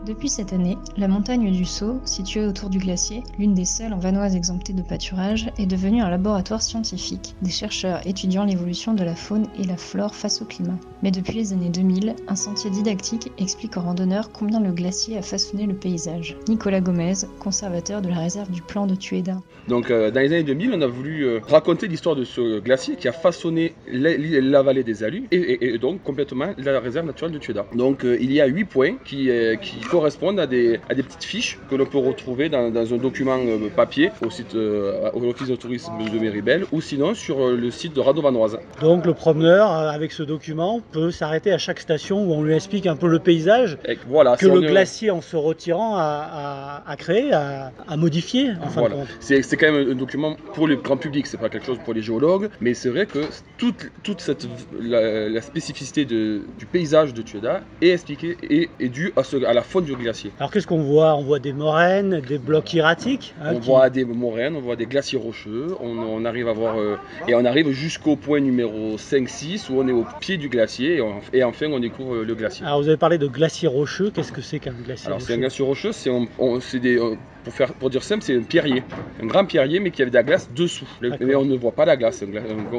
Depuis 0.06 0.30
cette 0.30 0.54
année, 0.54 0.78
la 0.98 1.08
montagne 1.08 1.52
du 1.52 1.66
Sceau, 1.66 2.00
située 2.06 2.46
autour 2.46 2.70
du 2.70 2.78
glacier, 2.78 3.24
l'une 3.40 3.56
des 3.56 3.66
seules 3.66 3.92
en 3.92 3.98
vanoise 3.98 4.36
exemptée 4.36 4.72
de 4.72 4.84
pâturage, 4.84 5.50
est 5.58 5.66
devenue 5.66 6.04
un 6.04 6.12
laboratoire 6.12 6.62
scientifique, 6.62 7.34
des 7.42 7.50
chercheurs 7.50 8.06
étudiant 8.06 8.46
l'évolution 8.46 8.94
de 8.94 9.04
la 9.04 9.16
faune 9.16 9.48
et 9.58 9.64
la 9.64 9.78
flore 9.78 10.14
face 10.14 10.44
au 10.44 10.46
climat. 10.46 10.78
Mais 11.02 11.10
depuis 11.10 11.34
les 11.34 11.54
années 11.54 11.70
2000, 11.70 12.16
un 12.28 12.36
sentier 12.36 12.70
didactique 12.70 13.32
explique 13.40 13.78
aux 13.78 13.82
randonneurs 13.82 14.32
combien 14.32 14.60
le 14.60 14.74
glacier 14.74 15.18
a 15.18 15.24
façonné 15.24 15.66
le 15.66 15.74
paysage. 15.74 16.38
Nicolas 16.48 16.82
Gomez, 16.82 17.26
conservateur 17.40 18.04
de 18.04 18.10
la 18.10 18.20
réserve 18.20 18.52
du 18.52 18.62
plan 18.62 18.86
de 18.86 18.94
Tueda. 18.94 19.38
Donc 19.68 19.90
euh, 19.90 20.12
dans 20.12 20.20
les 20.20 20.28
années 20.28 20.44
2000, 20.44 20.72
on 20.76 20.82
a 20.82 20.88
voulu 20.88 21.24
euh, 21.26 21.40
raconter 21.48 21.88
l'histoire 21.88 22.16
de 22.16 22.26
ce 22.26 22.60
glacier 22.60 22.96
qui 22.96 23.08
a 23.08 23.12
façonné 23.12 23.74
la, 23.92 24.62
vallée 24.62 24.84
des 24.84 25.04
Alus 25.04 25.28
et, 25.32 25.80
donc 25.80 26.04
complètement 26.04 26.54
la 26.60 26.80
réserve 26.80 27.08
naturelle 27.08 27.34
de 27.34 27.40
Tueda. 27.40 27.66
Donc 27.74 28.06
euh, 28.06 28.18
il 28.22 28.32
y 28.32 28.40
a 28.40 28.46
huit 28.46 28.66
points 28.66 28.98
qui, 29.04 29.30
qui 29.62 29.80
correspondent 29.96 30.42
à 30.42 30.48
des, 30.48 30.82
à 30.90 30.94
des 30.94 31.04
petites 31.04 31.24
fiches 31.24 31.58
que 31.70 31.76
l'on 31.76 31.86
peut 31.86 31.98
retrouver 31.98 32.50
dans, 32.50 32.70
dans 32.70 32.94
un 32.94 32.98
document 32.98 33.38
euh, 33.38 33.70
papier 33.74 34.12
au 34.26 34.30
site 34.30 34.54
euh, 34.54 35.10
au 35.14 35.22
l'office 35.22 35.48
de 35.48 35.56
tourisme 35.56 35.94
de 36.14 36.20
Méribel 36.20 36.66
ou 36.74 36.82
sinon 36.82 37.14
sur 37.14 37.40
euh, 37.40 37.56
le 37.56 37.72
site 37.72 37.94
de 37.94 38.02
Radovanoise. 38.02 38.58
Donc 38.82 39.06
le 39.06 39.14
promeneur 39.14 39.72
avec 39.72 40.12
ce 40.12 40.24
document 40.24 40.82
peut 40.92 41.12
s'arrêter 41.12 41.54
à 41.54 41.58
chaque 41.58 41.80
station 41.80 42.26
où 42.26 42.34
on 42.34 42.44
lui 42.44 42.54
explique 42.54 42.88
un 42.88 42.98
peu 42.98 43.08
le 43.08 43.20
paysage 43.20 43.78
voilà, 44.08 44.36
que 44.36 44.48
le 44.48 44.60
glacier 44.62 45.12
en 45.12 45.22
se 45.22 45.38
retirant 45.38 45.96
a, 45.96 46.84
a, 46.86 46.96
créé, 46.98 47.32
a, 47.32 47.72
modifié 47.96 48.52
en 48.62 48.68
fin 48.68 48.82
voilà. 48.82 48.96
C'est 49.22 49.42
quand 49.58 49.72
même 49.72 49.92
un 49.92 49.96
document 49.96 50.36
pour 50.54 50.68
le 50.68 50.76
grand 50.76 50.98
public, 50.98 51.26
c'est 51.26 51.40
pas 51.40 51.50
quelque 51.50 51.66
chose 51.66 51.80
pour 51.86 51.94
les 51.94 52.02
géologues, 52.02 52.50
mais 52.60 52.74
c'est 52.74 52.90
vrai 52.90 53.06
que 53.06 53.20
toute, 53.58 53.92
toute 54.04 54.20
cette, 54.20 54.46
la, 54.82 55.42
spécificité 55.42 56.04
de, 56.04 56.42
du 56.60 56.66
paysage 56.66 57.14
de 57.14 57.22
Tueda 57.22 57.62
est 57.82 57.90
expliquée 57.90 58.38
et 58.44 58.70
est 58.80 58.90
due 58.90 59.14
à, 59.16 59.24
ce, 59.24 59.38
à 59.46 59.54
la 59.54 59.62
faune 59.62 59.85
du 59.86 59.96
glacier. 59.96 60.32
Alors 60.40 60.52
qu'est-ce 60.52 60.68
qu'on 60.68 60.82
voit? 60.82 61.16
On 61.16 61.24
voit 61.24 61.40
des 61.40 61.54
moraines, 61.54 62.20
des 62.22 62.38
blocs 62.38 62.74
hiératiques. 62.74 63.34
Hein, 63.42 63.54
on 63.56 63.60
voit 63.60 63.90
des 63.90 64.06
moraines, 64.06 64.56
on 64.56 64.62
voit 64.62 64.76
des 64.76 64.86
glaciers 64.86 65.18
rocheux, 65.18 65.68
on, 65.80 66.26
arrive 66.26 66.48
à 66.48 66.54
voir 66.54 66.80
euh, 66.80 66.98
et 67.28 67.36
on 67.36 67.46
arrive 67.46 67.70
jusqu'au 67.72 68.16
point 68.16 68.40
numéro 68.40 68.98
5-6 68.98 69.72
où 69.72 69.80
on 69.80 69.88
est 69.88 69.92
au 69.92 70.06
pied 70.20 70.38
du 70.38 70.50
glacier 70.50 71.02
et, 71.34 71.44
enfin 71.44 71.68
on 71.68 71.80
découvre 71.80 72.18
le 72.18 72.36
glacier. 72.36 72.66
Alors 72.66 72.82
vous 72.82 72.88
avez 72.88 72.98
parlé 72.98 73.18
de 73.18 73.28
glacier 73.28 73.68
rocheux, 73.68 74.12
qu'est-ce 74.12 74.32
que 74.32 74.42
c'est 74.42 74.60
qu'un 74.60 74.74
glacier 74.74 75.08
Alors 75.08 75.22
c'est 75.22 75.34
un 75.34 75.38
glacier 75.38 75.64
rocheux, 75.64 75.92
c'est 75.92 76.80
des 76.80 76.98
euh, 76.98 77.16
pour, 77.46 77.54
faire, 77.54 77.74
pour 77.74 77.90
dire 77.90 78.04
simple, 78.04 78.24
c'est 78.24 78.36
un 78.36 78.42
pierrier, 78.42 78.84
un 79.22 79.28
grand 79.28 79.46
pierrier, 79.46 79.80
mais 79.80 79.92
qui 79.92 80.02
avait 80.02 80.12
de 80.12 80.16
la 80.16 80.24
glace 80.24 80.50
dessous. 80.54 80.88
Mais 81.02 81.36
on 81.36 81.46
ne 81.46 81.56
voit 81.56 81.72
pas 81.72 81.86
la 81.86 81.96
glace, 81.96 82.24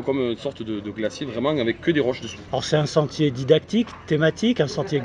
comme 0.05 0.21
une 0.21 0.37
sorte 0.37 0.63
de, 0.63 0.91
glacier 0.91 1.27
vraiment 1.27 1.51
avec 1.51 1.81
que 1.81 1.91
des 1.91 2.01
roches 2.01 2.21
dessous. 2.21 2.39
Alors 2.51 2.65
c'est 2.65 2.77
un 2.77 2.87
sentier 2.87 3.31
didactique, 3.31 3.89
thématique, 4.07 4.61
un 4.61 4.67
sentier 4.67 5.03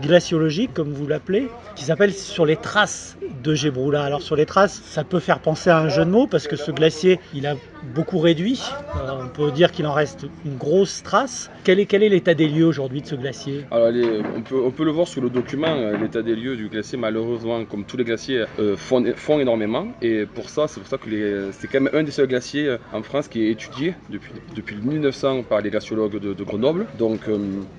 glaciologique, 0.00 0.72
comme 0.72 0.92
vous 0.92 1.06
l'appelez, 1.06 1.48
qui 1.74 1.84
s'appelle 1.84 2.12
Sur 2.12 2.46
les 2.46 2.56
traces 2.56 3.16
de 3.42 3.54
Gébroula. 3.54 4.04
Alors 4.04 4.22
sur 4.22 4.36
les 4.36 4.46
traces, 4.46 4.80
ça 4.84 5.02
peut 5.02 5.20
faire 5.20 5.40
penser 5.40 5.70
à 5.70 5.78
un 5.78 5.88
jeu 5.88 6.04
de 6.04 6.10
mots, 6.10 6.26
parce 6.26 6.46
que 6.46 6.56
ce 6.56 6.70
glacier, 6.70 7.18
il 7.34 7.46
a 7.46 7.56
beaucoup 7.94 8.18
réduit. 8.18 8.60
Euh, 8.96 9.24
on 9.24 9.28
peut 9.28 9.50
dire 9.50 9.72
qu'il 9.72 9.86
en 9.86 9.92
reste 9.92 10.26
une 10.44 10.56
grosse 10.56 11.02
trace. 11.02 11.50
Quel 11.64 11.80
est, 11.80 11.86
quel 11.86 12.02
est 12.02 12.08
l'état 12.08 12.34
des 12.34 12.48
lieux 12.48 12.66
aujourd'hui 12.66 13.00
de 13.02 13.06
ce 13.06 13.14
glacier? 13.14 13.64
Alors, 13.70 13.88
on, 14.36 14.42
peut, 14.42 14.60
on, 14.62 14.70
peut, 14.70 14.84
le 14.84 14.90
voir 14.90 15.08
sur 15.08 15.22
le 15.22 15.30
document, 15.30 15.68
euh, 15.68 15.96
l'état 15.96 16.22
des 16.22 16.36
lieux 16.36 16.56
du 16.56 16.68
glacier, 16.68 16.98
malheureusement, 16.98 17.64
comme 17.64 17.84
tous 17.84 17.96
les 17.96 18.04
glaciers, 18.04 18.44
euh, 18.58 18.76
font, 18.76 18.99
font, 19.16 19.40
énormément. 19.40 19.88
Et 20.02 20.26
pour 20.26 20.48
ça, 20.50 20.66
c'est 20.68 20.80
pour 20.80 20.88
ça 20.88 20.98
que 20.98 21.50
c'est 21.52 21.68
quand 21.68 21.80
même 21.80 21.94
un 21.94 22.02
des 22.02 22.10
seuls 22.10 22.26
glaciers 22.26 22.76
en 22.92 23.02
France 23.02 23.28
qui 23.28 23.42
est 23.42 23.50
étudié 23.50 23.94
depuis, 24.10 24.32
depuis 24.54 24.76
1900 24.76 25.44
par 25.44 25.60
les 25.60 25.70
glaciologues 25.70 26.18
de, 26.18 26.44
Grenoble. 26.44 26.86
Donc 26.98 27.20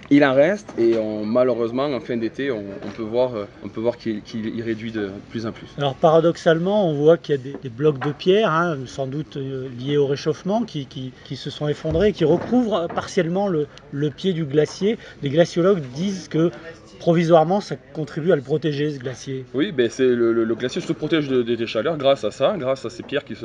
il 0.09 0.23
en 0.23 0.33
reste 0.33 0.73
et 0.77 0.95
malheureusement, 1.25 1.85
en 1.85 1.99
fin 1.99 2.17
d'été, 2.17 2.51
on, 2.51 2.63
peut 2.95 3.03
voir, 3.03 3.31
peut 3.73 3.81
voir 3.81 3.97
qu'il 3.97 4.61
réduit 4.61 4.91
de 4.91 5.09
plus 5.29 5.45
en 5.45 5.51
plus. 5.51 5.67
Alors 5.77 5.95
paradoxalement, 5.95 6.89
on 6.89 6.93
voit 6.93 7.17
qu'il 7.17 7.35
y 7.35 7.37
a 7.37 7.41
des, 7.41 7.69
blocs 7.69 7.99
de 7.99 8.11
pierre, 8.11 8.51
hein, 8.51 8.77
sans 8.85 9.07
doute 9.07 9.37
liés 9.79 9.97
au 9.97 10.07
réchauffement 10.07 10.63
qui, 10.63 10.85
qui, 10.85 11.35
se 11.35 11.49
sont 11.49 11.67
effondrés, 11.67 12.13
qui 12.13 12.25
recouvrent 12.25 12.87
partiellement 12.93 13.47
le, 13.47 13.67
le 13.91 14.09
pied 14.09 14.33
du 14.33 14.45
glacier. 14.45 14.97
Les 15.23 15.29
glaciologues 15.29 15.81
disent 15.93 16.27
que 16.27 16.51
provisoirement, 16.99 17.61
ça 17.61 17.75
contribue 17.93 18.31
à 18.31 18.35
le 18.35 18.41
protéger, 18.41 18.91
ce 18.91 18.99
glacier. 18.99 19.45
Oui, 19.53 19.71
ben 19.71 19.89
c'est 19.89 20.07
le, 20.07 20.55
glacier 20.55 20.81
se 20.81 20.93
protège 20.93 21.29
des 21.29 21.67
chaleurs 21.67 21.97
grâce 21.97 22.23
à 22.23 22.31
ça, 22.31 22.55
grâce 22.57 22.85
à 22.85 22.89
ces 22.89 23.03
pierres 23.03 23.25
qui, 23.25 23.35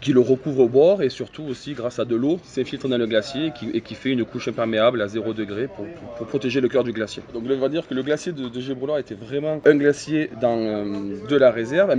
qui, 0.00 0.12
le 0.12 0.20
recouvrent 0.20 0.64
au 0.64 0.68
bord 0.68 1.02
et 1.02 1.08
surtout 1.08 1.44
aussi 1.44 1.74
grâce 1.74 1.98
à 1.98 2.04
de 2.04 2.16
l'eau 2.16 2.38
qui 2.42 2.48
s'infiltre 2.48 2.88
dans 2.88 2.98
le 2.98 3.06
glacier 3.06 3.52
et 3.74 3.80
qui, 3.80 3.94
fait 3.94 4.10
une 4.10 4.24
couche 4.24 4.48
imperméable 4.48 5.02
à 5.02 5.08
0 5.08 5.34
degré 5.34 5.68
pour, 5.68 5.86
protéger 6.26 6.60
le 6.60 6.68
cœur 6.68 6.84
du 6.84 6.92
glacier. 6.92 7.22
Donc 7.32 7.44
on 7.48 7.58
va 7.58 7.68
dire 7.68 7.86
que 7.88 7.94
le 7.94 8.02
glacier 8.02 8.32
de, 8.32 8.48
de 8.48 8.98
était 8.98 9.14
vraiment 9.14 9.60
un 9.64 9.76
glacier 9.76 10.30
euh, 10.42 11.16
de 11.28 11.36
la 11.36 11.50
réserve. 11.50 11.94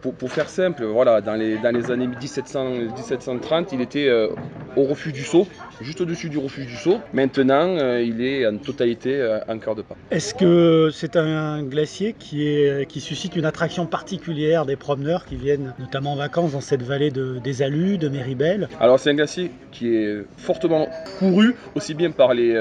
Pour, 0.00 0.14
pour, 0.14 0.30
faire 0.30 0.48
simple, 0.48 0.84
voilà, 0.84 1.20
dans 1.20 1.34
les, 1.34 1.58
années 1.90 2.06
1700, 2.06 2.70
1730, 2.96 3.72
il 3.72 3.80
était 3.80 4.08
euh, 4.08 4.28
au 4.76 4.84
refuge 4.84 5.12
du 5.12 5.22
Sceau, 5.22 5.46
juste 5.80 6.00
au-dessus 6.00 6.28
du 6.28 6.38
refuge 6.38 6.66
du 6.66 6.76
Sceau. 6.76 6.98
Maintenant, 7.12 7.76
euh, 7.78 8.02
il 8.02 8.22
est 8.22 8.46
en 8.46 8.56
totalité 8.56 9.38
en 9.48 9.58
cœur 9.58 9.74
de 9.74 9.82
est-ce 10.10 10.34
que 10.34 10.90
c'est 10.92 11.16
un 11.16 11.62
glacier 11.62 12.14
qui, 12.18 13.00
suscite 13.00 13.36
une 13.36 13.44
attraction 13.44 13.86
particulière 13.86 14.66
des 14.66 14.76
promeneurs 14.76 15.24
qui 15.24 15.36
viennent 15.36 15.74
notamment 15.78 16.12
en 16.12 16.16
vacances 16.16 16.52
dans 16.52 16.60
cette 16.60 16.82
vallée 16.82 17.10
de, 17.10 17.38
des 17.42 17.62
Alus, 17.62 17.98
de 17.98 18.08
Méribel? 18.08 18.68
Alors 18.80 19.00
c'est 19.00 19.10
un 19.10 19.14
glacier 19.14 19.50
qui 19.70 19.94
est 19.94 20.24
fortement 20.36 20.88
couru, 21.18 21.54
aussi 21.74 21.94
bien 21.94 22.10
par 22.10 22.34
les, 22.34 22.56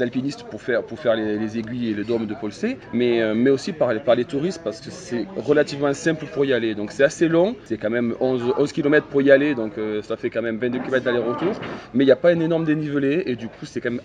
alpinistes 0.00 0.44
pour 0.44 0.60
faire, 0.62 0.82
les, 1.16 1.58
aiguilles 1.58 1.90
et 1.90 1.94
le 1.94 2.04
dôme 2.04 2.26
de 2.26 2.34
Polsé, 2.34 2.78
mais, 2.92 3.22
euh, 3.22 3.34
mais 3.34 3.50
aussi 3.50 3.72
par, 3.72 3.92
les 3.92 4.24
touristes 4.24 4.60
parce 4.62 4.80
que 4.80 4.90
c'est 4.90 5.26
relativement 5.36 5.92
simple 5.94 6.26
pour 6.26 6.44
y 6.44 6.52
aller. 6.52 6.74
Donc 6.74 6.92
c'est 6.92 7.04
assez 7.04 7.28
long, 7.28 7.56
c'est 7.64 7.78
quand 7.78 7.90
même 7.90 8.14
11, 8.20 8.54
11 8.58 8.72
km 8.72 9.06
pour 9.06 9.22
y 9.22 9.30
aller, 9.30 9.54
donc 9.54 9.78
euh, 9.78 10.02
ça 10.02 10.16
fait 10.16 10.30
quand 10.30 10.42
même 10.42 10.58
22 10.58 10.78
km 10.80 11.04
d'aller-retour, 11.04 11.54
mais 11.94 12.04
il 12.04 12.06
n'y 12.06 12.12
a 12.12 12.16
pas 12.16 12.30
un 12.30 12.40
énorme 12.40 12.64
dénivelé 12.64 13.22
et 13.26 13.36
du 13.36 13.48
coup 13.48 13.64
c'est 13.66 13.80
quand 13.80 13.90
même 13.90 14.00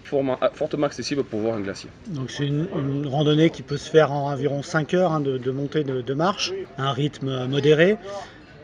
fortement 0.54 0.88
accessible 0.88 1.24
pour 1.24 1.40
voir 1.42 1.56
un 1.56 1.62
glacier 1.62 1.90
c'est 2.30 2.46
une, 2.46 3.08
randonnée 3.08 3.50
qui 3.50 3.62
peut 3.62 3.78
se 3.78 3.90
faire 3.90 4.12
en 4.12 4.32
environ 4.32 4.64
5 4.64 4.94
heures 4.94 5.12
hein, 5.12 5.20
de, 5.20 5.52
montée 5.52 5.84
de, 5.84 6.14
marche, 6.14 6.54
un 6.78 6.92
rythme 6.92 7.48
modéré. 7.48 7.98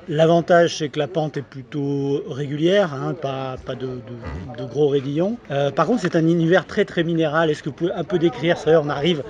L'avantage, 0.08 0.78
c'est 0.78 0.90
que 0.90 1.00
la 1.00 1.08
pente 1.08 1.38
est 1.38 1.44
plutôt 1.44 2.24
régulière, 2.28 2.94
hein, 2.94 3.14
pas, 3.14 3.56
de, 3.76 4.66
gros 4.66 4.90
raidillons. 4.90 5.38
Euh, 5.52 5.72
par 5.72 5.86
contre, 5.86 6.02
c'est 6.02 6.16
un 6.16 6.28
univers 6.28 6.66
très 6.66 6.86
très 6.86 7.04
minéral. 7.04 7.50
Est-ce 7.50 7.62
que 7.64 7.70
vous 7.70 7.76
pouvez 7.76 7.94
un 7.94 8.04
peu 8.04 8.20
décrire 8.20 8.58
ça? 8.58 8.82
On 8.82 8.90
arrive 8.90 9.24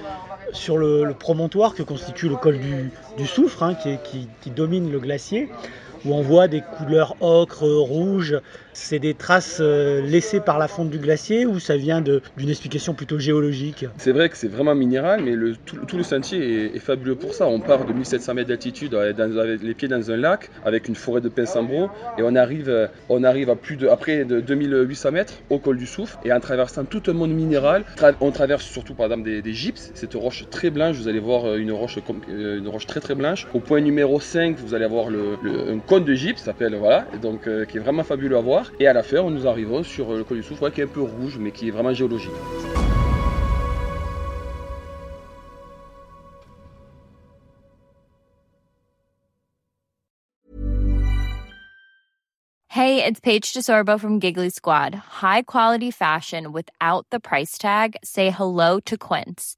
sur 0.54 0.78
le, 0.78 1.13
promontoire 1.13 1.76
que 1.76 1.84
constitue 1.84 2.30
le 2.30 2.36
col 2.36 2.58
du, 3.17 3.28
soufre, 3.28 3.63
hein, 3.63 3.76
qui, 3.76 4.50
domine 4.52 4.91
le 4.91 5.00
glacier 5.00 5.50
où 6.06 6.13
on 6.13 6.22
voit 6.22 6.48
des 6.48 6.62
couleurs 6.62 7.15
ocre, 7.19 7.67
rouge. 7.67 8.39
C'est 8.74 9.00
des 9.00 9.14
traces 9.14 9.58
euh, 9.60 10.02
laissées 10.02 10.40
par 10.40 10.58
la 10.58 10.68
fonte 10.68 10.90
du 10.90 10.98
glacier 10.98 11.46
ou 11.46 11.60
ça 11.60 11.76
vient 11.76 12.02
d'une 12.02 12.50
explication 12.50 12.94
plutôt 12.94 13.20
géologique? 13.20 13.86
C'est 13.98 14.14
vrai 14.14 14.30
que 14.30 14.38
c'est 14.38 14.48
vraiment 14.48 14.76
minéral, 14.76 15.22
mais 15.24 15.34
tout, 15.66 15.98
le 15.98 16.04
sentier 16.04 16.76
est, 16.76 16.80
fabuleux 16.80 17.16
pour 17.16 17.34
ça. 17.34 17.48
On 17.48 17.60
part 17.60 17.86
de 17.86 17.94
1700 17.94 18.34
mètres 18.34 18.48
d'altitude 18.48 18.96
avec 18.96 19.18
les 19.62 19.74
pieds 19.74 19.88
dans 19.88 20.12
un 20.12 20.18
lac, 20.18 20.50
avec 20.64 20.88
une 20.88 20.96
forêt 20.96 21.22
de 21.22 21.30
pin 21.30 21.46
sambro 21.46 21.90
et 22.18 22.24
on 22.24 22.36
arrive, 22.36 22.70
euh, 22.70 22.88
on 23.10 23.24
arrive 23.24 23.50
à 23.50 23.56
plus 23.56 23.76
de, 23.76 23.88
après 23.88 24.24
de 24.24 24.40
2800 24.40 25.12
mètres 25.12 25.34
au 25.50 25.60
col 25.60 25.78
du 25.78 25.86
Soufre, 25.86 26.20
et 26.24 26.32
en 26.32 26.40
traversant 26.40 26.86
tout 26.86 27.04
un 27.08 27.14
monde 27.14 27.34
minéral, 27.34 27.84
on 28.22 28.32
traverse 28.32 28.64
surtout 28.64 28.94
par 28.94 29.08
exemple 29.08 29.24
des, 29.24 29.54
gypses, 29.54 29.92
cette 29.96 30.14
roche 30.14 30.46
très 30.50 30.70
blanche, 30.70 30.96
vous 30.96 31.08
allez 31.08 31.20
voir 31.20 31.46
euh, 31.46 31.58
une 31.58 31.72
roche, 31.72 31.98
très 32.88 33.02
très 33.02 33.16
blanche. 33.16 33.48
Au 33.54 33.60
point 33.60 33.82
numéro 33.82 34.20
5, 34.20 34.58
vous 34.58 34.74
allez 34.74 34.86
avoir 34.86 35.08
un 35.08 35.80
cône 35.80 36.06
de 36.06 36.14
gypse, 36.14 36.44
s'appelle, 36.44 36.76
voilà, 36.76 37.06
donc 37.22 37.42
qui 37.68 37.78
est 37.78 37.82
vraiment 37.82 38.04
fabuleux 38.04 38.38
à 38.38 38.42
voir. 38.42 38.61
Et 38.80 38.88
à 38.88 38.93
la 38.93 39.04
fin, 39.04 39.21
nous 39.30 39.47
arrivons 39.47 39.84
sur 39.84 40.13
le 40.13 40.24
col 40.24 40.38
du 40.38 40.43
Soufre, 40.43 40.71
qui 40.71 40.82
est 40.82 40.86
un 40.86 40.88
peu 40.88 41.02
rouge, 41.02 41.38
mais 41.39 41.52
qui 41.52 41.67
est 41.67 41.71
vraiment 41.71 41.93
géologique. 41.93 42.32
Hey, 52.74 53.04
it's 53.04 53.19
Paige 53.19 53.52
DeSorbo 53.52 54.00
from 54.00 54.19
Giggly 54.19 54.50
Squad. 54.50 54.95
High 54.95 55.41
quality 55.41 55.91
fashion 55.91 56.54
without 56.54 57.06
the 57.12 57.19
price 57.19 57.58
tag. 57.58 57.97
Say 58.04 58.30
hello 58.30 58.80
to 58.86 58.97
Quince. 58.97 59.58